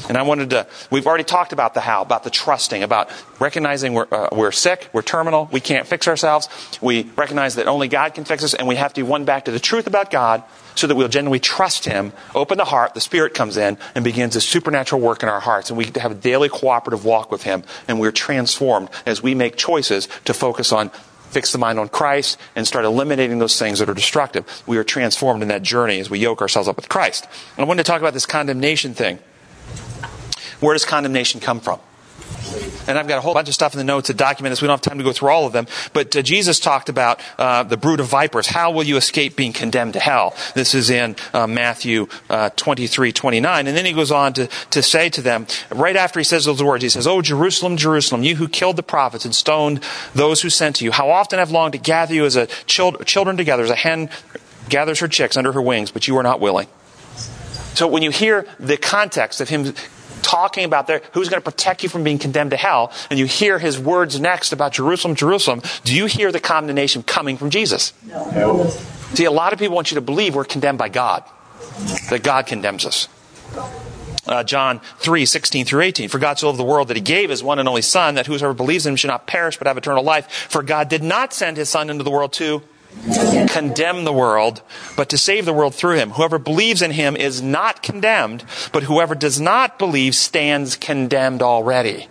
[0.09, 3.95] And I wanted to, we've already talked about the how, about the trusting, about recognizing
[3.95, 6.49] we're, uh, we're sick, we're terminal, we can't fix ourselves.
[6.83, 9.51] We recognize that only God can fix us, and we have to be back to
[9.51, 10.43] the truth about God
[10.75, 14.37] so that we'll genuinely trust Him, open the heart, the Spirit comes in and begins
[14.37, 15.71] a supernatural work in our hearts.
[15.71, 19.57] And we have a daily cooperative walk with Him, and we're transformed as we make
[19.57, 20.91] choices to focus on
[21.35, 24.63] fix the mind on Christ and start eliminating those things that are destructive.
[24.69, 27.27] We are transformed in that journey as we yoke ourselves up with Christ.
[27.57, 29.19] And I wanted to talk about this condemnation thing.
[30.61, 31.81] Where does condemnation come from?
[32.87, 34.61] And I've got a whole bunch of stuff in the notes to document this.
[34.61, 35.67] We don't have time to go through all of them.
[35.93, 38.47] But uh, Jesus talked about uh, the brood of vipers.
[38.47, 40.35] How will you escape being condemned to hell?
[40.55, 43.67] This is in uh, Matthew uh, 23, 29.
[43.67, 46.63] And then he goes on to, to say to them, right after he says those
[46.63, 49.83] words, he says, Oh, Jerusalem, Jerusalem, you who killed the prophets and stoned
[50.15, 50.93] those who sent to you.
[50.93, 54.11] How often I've longed to gather you as a child, children together, as a hen
[54.69, 56.69] gathers her chicks under her wings, but you are not willing.
[57.75, 59.75] So when you hear the context of him
[60.25, 63.27] talking about there, who's going to protect you from being condemned to hell, and you
[63.27, 67.93] hear his words next about Jerusalem, Jerusalem, do you hear the condemnation coming from Jesus?
[68.07, 68.69] No.
[69.13, 71.23] See, a lot of people want you to believe we're condemned by God,
[72.11, 73.09] that God condemns us.
[74.27, 76.09] Uh, John 3, 16 through 18.
[76.09, 78.27] For God so loved the world that he gave his one and only Son, that
[78.27, 80.31] whosoever believes in him should not perish but have eternal life.
[80.49, 82.63] For God did not send his Son into the world to
[83.49, 84.63] condemn the world,
[84.97, 86.11] but to save the world through him.
[86.11, 92.09] Whoever believes in him is not condemned, but whoever does not believe stands condemned already.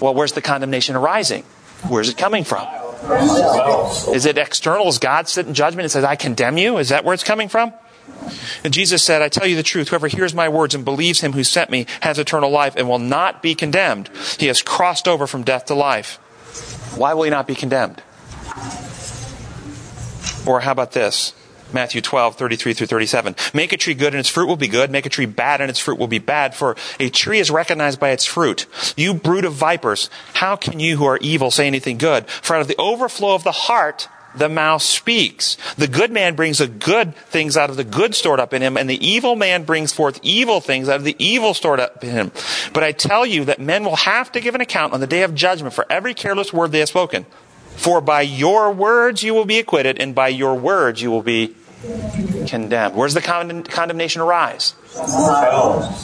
[0.00, 1.44] Well, where's the condemnation arising?
[1.88, 2.66] Where's it coming from?
[4.14, 4.88] Is it external?
[4.88, 6.78] Is God sitting in judgment and says, I condemn you?
[6.78, 7.72] Is that where it's coming from?
[8.64, 11.32] And Jesus said, I tell you the truth, whoever hears my words and believes him
[11.32, 14.10] who sent me has eternal life and will not be condemned.
[14.38, 16.16] He has crossed over from death to life.
[16.96, 18.02] Why will he not be condemned?
[20.46, 21.34] Or how about this?
[21.72, 23.36] Matthew 12, 33 through 37.
[23.54, 24.90] Make a tree good and its fruit will be good.
[24.90, 26.54] Make a tree bad and its fruit will be bad.
[26.54, 28.66] For a tree is recognized by its fruit.
[28.96, 32.28] You brood of vipers, how can you who are evil say anything good?
[32.28, 35.56] For out of the overflow of the heart, the mouth speaks.
[35.76, 38.76] The good man brings the good things out of the good stored up in him,
[38.76, 42.10] and the evil man brings forth evil things out of the evil stored up in
[42.10, 42.32] him.
[42.72, 45.22] But I tell you that men will have to give an account on the day
[45.22, 47.26] of judgment for every careless word they have spoken.
[47.76, 51.56] For by your words you will be acquitted, and by your words you will be
[52.46, 52.94] condemned.
[52.94, 54.74] Where does the con- condemnation arise?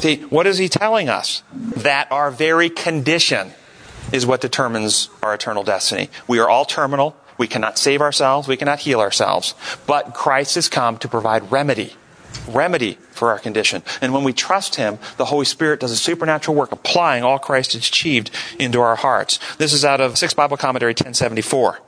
[0.01, 1.43] See, what is he telling us?
[1.55, 3.53] That our very condition
[4.13, 6.11] is what determines our eternal destiny.
[6.27, 7.17] We are all terminal.
[7.37, 8.49] We cannot save ourselves.
[8.49, 9.55] We cannot heal ourselves.
[9.87, 11.95] But Christ has come to provide remedy.
[12.49, 13.83] Remedy for our condition.
[14.01, 17.73] And when we trust Him, the Holy Spirit does a supernatural work applying all Christ
[17.75, 19.39] has achieved into our hearts.
[19.57, 21.81] This is out of 6 Bible Commentary 1074.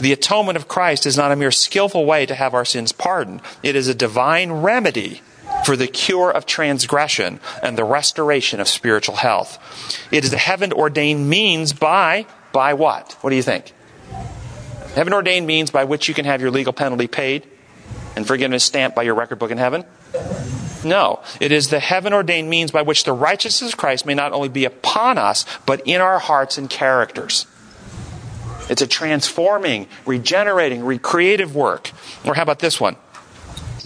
[0.00, 3.40] The atonement of Christ is not a mere skillful way to have our sins pardoned.
[3.62, 5.22] It is a divine remedy
[5.64, 9.58] for the cure of transgression and the restoration of spiritual health.
[10.12, 13.16] It is a heaven ordained means by, by what?
[13.20, 13.72] What do you think?
[14.94, 17.46] Heaven ordained means by which you can have your legal penalty paid
[18.18, 19.84] and forgiveness stamped by your record book in heaven?
[20.84, 21.22] No.
[21.40, 24.48] It is the heaven ordained means by which the righteousness of Christ may not only
[24.48, 27.46] be upon us, but in our hearts and characters.
[28.68, 31.92] It's a transforming, regenerating, recreative work.
[32.24, 32.96] Or how about this one?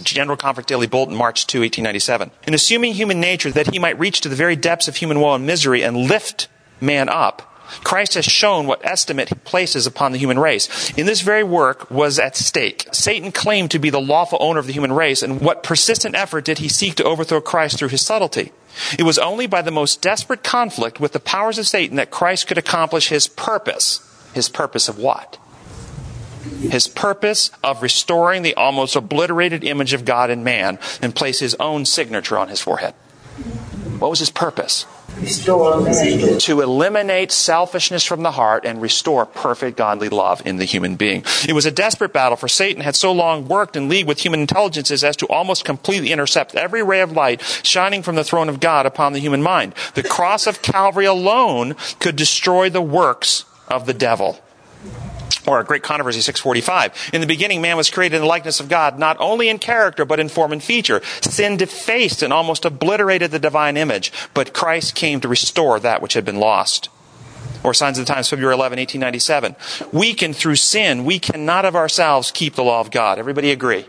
[0.01, 2.31] General Conference Daily Bulletin, March 2, 1897.
[2.47, 5.35] In assuming human nature that he might reach to the very depths of human woe
[5.35, 6.47] and misery and lift
[6.81, 7.52] man up,
[7.83, 10.91] Christ has shown what estimate he places upon the human race.
[10.97, 12.87] In this very work was at stake.
[12.91, 16.45] Satan claimed to be the lawful owner of the human race, and what persistent effort
[16.45, 18.51] did he seek to overthrow Christ through his subtlety?
[18.97, 22.47] It was only by the most desperate conflict with the powers of Satan that Christ
[22.47, 23.99] could accomplish his purpose.
[24.33, 25.37] His purpose of what?
[26.59, 31.55] His purpose of restoring the almost obliterated image of God in man and place his
[31.59, 32.93] own signature on his forehead.
[33.99, 34.85] What was his purpose?
[35.19, 36.39] Restore man.
[36.39, 41.23] to eliminate selfishness from the heart and restore perfect godly love in the human being.
[41.47, 44.41] It was a desperate battle, for Satan had so long worked in league with human
[44.41, 48.59] intelligences as to almost completely intercept every ray of light shining from the throne of
[48.59, 49.73] God upon the human mind.
[49.93, 54.39] The cross of Calvary alone could destroy the works of the devil
[55.47, 58.69] or a great controversy 645 in the beginning man was created in the likeness of
[58.69, 61.01] god not only in character but in form and feature.
[61.21, 66.13] Sin defaced and almost obliterated the divine image but christ came to restore that which
[66.13, 66.89] had been lost.
[67.63, 69.55] Or signs of the times february 11 1897
[69.91, 73.19] weakened through sin we cannot of ourselves keep the law of god.
[73.19, 73.85] Everybody agree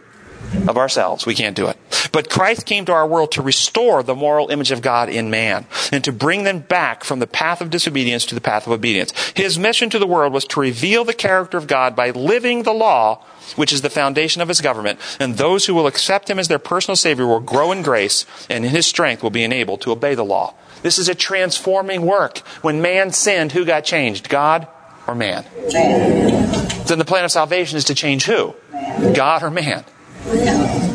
[0.68, 1.76] of ourselves we can't do it
[2.14, 5.66] But Christ came to our world to restore the moral image of God in man
[5.90, 9.12] and to bring them back from the path of disobedience to the path of obedience.
[9.34, 12.72] His mission to the world was to reveal the character of God by living the
[12.72, 13.24] law,
[13.56, 16.60] which is the foundation of his government, and those who will accept him as their
[16.60, 20.14] personal savior will grow in grace and in his strength will be enabled to obey
[20.14, 20.54] the law.
[20.82, 22.38] This is a transforming work.
[22.62, 24.28] When man sinned, who got changed?
[24.28, 24.68] God
[25.08, 25.44] or man?
[26.86, 28.54] Then the plan of salvation is to change who?
[29.14, 29.84] God or man?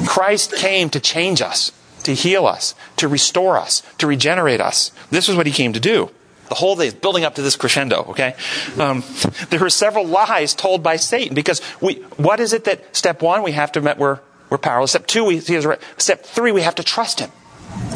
[0.08, 1.72] Christ came to change us,
[2.04, 4.92] to heal us, to restore us, to regenerate us.
[5.12, 6.10] This is what he came to do.
[6.50, 8.36] The whole thing is building up to this crescendo, okay?
[8.80, 9.04] Um,
[9.52, 13.44] there are several lies told by Satan because we, what is it that step one,
[13.44, 14.20] we have to admit we're,
[14.50, 14.92] we're powerless.
[14.92, 17.30] Step two, we, step three, we have to trust him.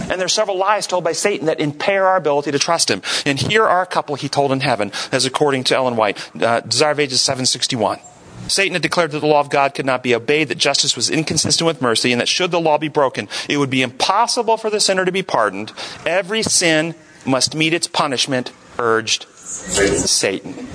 [0.01, 3.01] And there are several lies told by Satan that impair our ability to trust him.
[3.25, 6.59] And here are a couple he told in heaven, as according to Ellen White, uh,
[6.59, 7.99] Desire of Ages 761.
[8.47, 11.09] Satan had declared that the law of God could not be obeyed, that justice was
[11.09, 14.69] inconsistent with mercy, and that should the law be broken, it would be impossible for
[14.69, 15.71] the sinner to be pardoned.
[16.05, 20.67] Every sin must meet its punishment, urged Satan.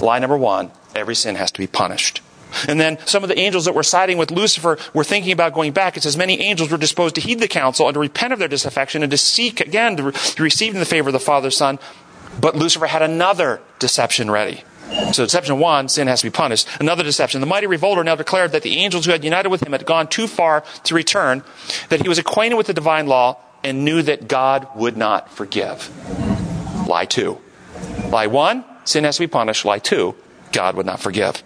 [0.00, 2.20] Lie number one every sin has to be punished.
[2.68, 5.72] And then some of the angels that were siding with Lucifer were thinking about going
[5.72, 5.96] back.
[5.96, 8.48] It says many angels were disposed to heed the counsel and to repent of their
[8.48, 11.50] disaffection and to seek again to, re- to receive in the favor of the Father,
[11.50, 11.80] Son.
[12.40, 14.62] But Lucifer had another deception ready.
[15.12, 16.68] So deception one, sin has to be punished.
[16.80, 17.40] Another deception.
[17.40, 20.08] The mighty revolter now declared that the angels who had united with him had gone
[20.08, 21.42] too far to return,
[21.88, 25.90] that he was acquainted with the divine law and knew that God would not forgive.
[26.86, 27.38] Lie two.
[28.08, 29.64] Lie one, sin has to be punished.
[29.64, 30.14] Lie two,
[30.52, 31.42] God would not forgive.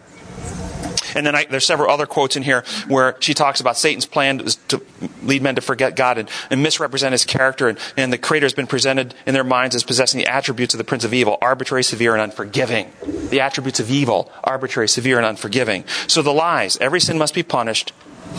[1.15, 4.39] And then I, there's several other quotes in here where she talks about Satan's plan
[4.69, 4.83] to
[5.23, 7.69] lead men to forget God and, and misrepresent his character.
[7.69, 10.79] And, and, the Creator has been presented in their minds as possessing the attributes of
[10.79, 12.91] the Prince of Evil arbitrary, severe, and unforgiving.
[13.31, 15.85] The attributes of evil arbitrary, severe, and unforgiving.
[16.07, 17.93] So the lies every sin must be punished.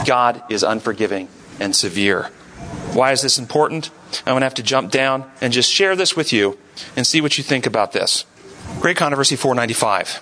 [0.06, 1.28] God is unforgiving
[1.60, 2.30] and severe.
[2.94, 3.92] Why is this important?
[4.26, 6.58] I'm going to have to jump down and just share this with you
[6.96, 8.26] and see what you think about this.
[8.80, 10.22] Great Controversy 495.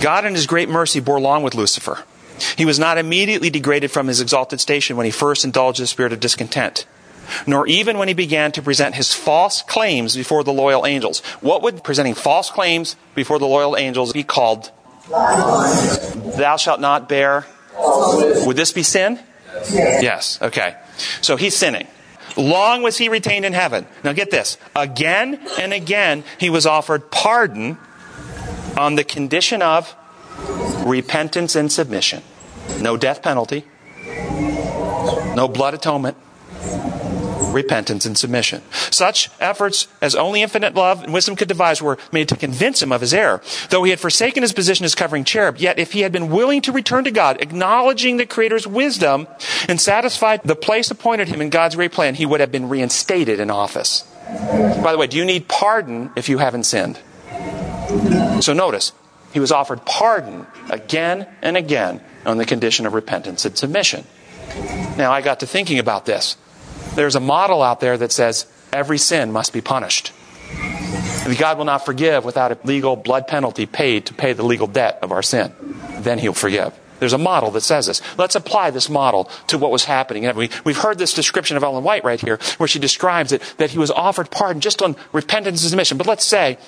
[0.00, 2.04] God in his great mercy bore long with Lucifer.
[2.56, 6.12] He was not immediately degraded from his exalted station when he first indulged the spirit
[6.12, 6.86] of discontent,
[7.46, 11.20] nor even when he began to present his false claims before the loyal angels.
[11.40, 14.70] What would presenting false claims before the loyal angels be called?
[15.10, 17.46] Thou shalt not bear.
[17.76, 19.18] Would this be sin?
[19.70, 20.38] Yes.
[20.40, 20.76] Okay.
[21.20, 21.86] So he's sinning.
[22.36, 23.86] Long was he retained in heaven.
[24.04, 24.58] Now get this.
[24.76, 27.78] Again and again he was offered pardon
[28.78, 29.94] on the condition of
[30.86, 32.22] repentance and submission.
[32.80, 33.64] No death penalty,
[35.34, 36.16] no blood atonement,
[37.52, 38.62] repentance and submission.
[38.70, 42.92] Such efforts as only infinite love and wisdom could devise were made to convince him
[42.92, 43.42] of his error.
[43.70, 46.60] Though he had forsaken his position as covering cherub, yet if he had been willing
[46.62, 49.26] to return to God, acknowledging the Creator's wisdom
[49.68, 53.40] and satisfied the place appointed him in God's great plan, he would have been reinstated
[53.40, 54.02] in office.
[54.82, 57.00] By the way, do you need pardon if you haven't sinned?
[58.40, 58.92] So notice,
[59.32, 64.04] he was offered pardon again and again on the condition of repentance and submission.
[64.96, 66.36] Now, I got to thinking about this.
[66.94, 70.12] There's a model out there that says every sin must be punished.
[71.38, 74.98] God will not forgive without a legal blood penalty paid to pay the legal debt
[75.02, 75.52] of our sin.
[75.98, 76.72] Then he'll forgive.
[77.00, 78.00] There's a model that says this.
[78.16, 80.22] Let's apply this model to what was happening.
[80.34, 83.70] We, have heard this description of Ellen White right here, where she describes it, that
[83.70, 85.98] he was offered pardon just on repentance and submission.
[85.98, 86.58] But let's say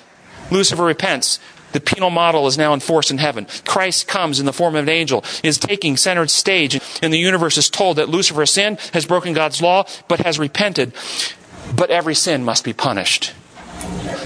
[0.51, 1.39] Lucifer repents.
[1.73, 3.47] The penal model is now enforced in heaven.
[3.65, 7.57] Christ comes in the form of an angel, is taking center stage, and the universe
[7.57, 10.93] is told that Lucifer sinned, has broken God's law, but has repented.
[11.75, 13.33] But every sin must be punished.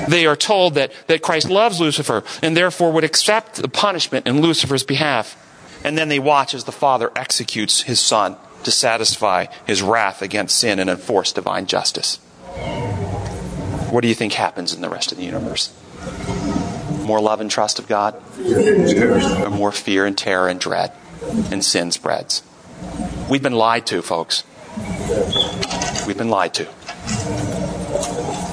[0.08, 4.40] They are told that, that Christ loves Lucifer and therefore would accept the punishment in
[4.40, 5.40] Lucifer's behalf.
[5.84, 10.56] And then they watch as the Father executes his Son to satisfy his wrath against
[10.58, 12.16] sin and enforce divine justice.
[13.90, 15.72] What do you think happens in the rest of the universe?
[17.04, 18.14] More love and trust of God?
[18.38, 20.92] Or more fear and terror and dread?
[21.50, 22.42] And sin spreads.
[23.28, 24.44] We've been lied to, folks.
[26.06, 26.68] We've been lied to.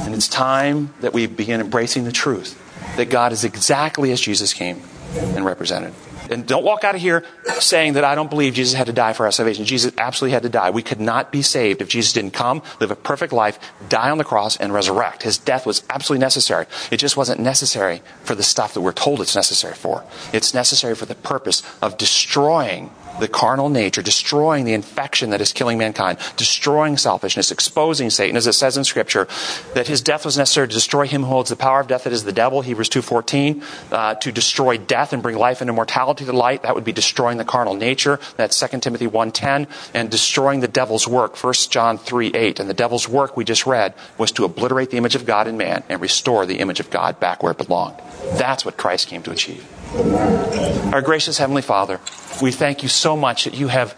[0.06, 2.58] And it's time that we begin embracing the truth
[2.98, 4.82] that God is exactly as Jesus came
[5.16, 5.94] and represented.
[6.32, 7.24] And don't walk out of here
[7.60, 9.66] saying that I don't believe Jesus had to die for our salvation.
[9.66, 10.70] Jesus absolutely had to die.
[10.70, 13.60] We could not be saved if Jesus didn't come, live a perfect life,
[13.90, 15.24] die on the cross, and resurrect.
[15.24, 16.66] His death was absolutely necessary.
[16.90, 20.04] It just wasn't necessary for the stuff that we're told it's necessary for.
[20.32, 25.54] It's necessary for the purpose of destroying the carnal nature, destroying the infection that is
[25.54, 29.28] killing mankind, destroying selfishness, exposing Satan, as it says in Scripture,
[29.74, 32.14] that his death was necessary to destroy him who holds the power of death, that
[32.14, 36.34] is the devil, Hebrews 2.14, uh, to destroy death and bring life and immortality to
[36.34, 40.68] light, that would be destroying the carnal nature, that's 2 Timothy 1.10, and destroying the
[40.68, 42.60] devil's work, 1 John 3.8.
[42.60, 45.58] And the devil's work we just read was to obliterate the image of God in
[45.58, 47.96] man and restore the image of God back where it belonged.
[48.34, 49.66] That's what Christ came to achieve.
[49.94, 52.00] Our gracious Heavenly Father,
[52.42, 53.98] we thank you so much that you have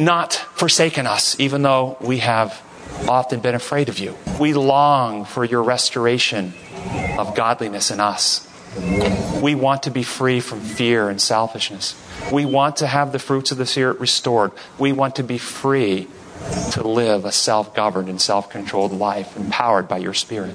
[0.00, 2.60] not forsaken us, even though we have
[3.08, 4.16] often been afraid of you.
[4.40, 6.54] We long for your restoration
[7.18, 8.48] of godliness in us.
[9.40, 11.94] We want to be free from fear and selfishness.
[12.32, 14.50] We want to have the fruits of the Spirit restored.
[14.76, 16.08] We want to be free
[16.72, 20.54] to live a self governed and self controlled life empowered by your Spirit.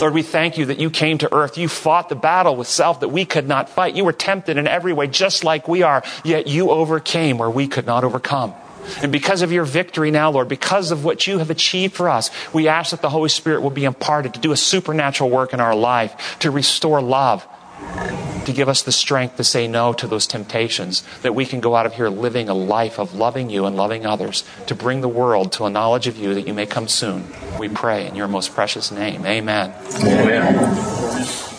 [0.00, 1.58] Lord, we thank you that you came to earth.
[1.58, 3.94] You fought the battle with self that we could not fight.
[3.94, 7.68] You were tempted in every way, just like we are, yet you overcame where we
[7.68, 8.54] could not overcome.
[9.02, 12.30] And because of your victory now, Lord, because of what you have achieved for us,
[12.52, 15.60] we ask that the Holy Spirit will be imparted to do a supernatural work in
[15.60, 17.46] our life, to restore love,
[18.44, 21.76] to give us the strength to say no to those temptations, that we can go
[21.76, 25.08] out of here living a life of loving you and loving others, to bring the
[25.08, 27.24] world to a knowledge of you that you may come soon.
[27.58, 29.24] We pray in your most precious name.
[29.24, 29.74] Amen.
[30.02, 31.51] Amen.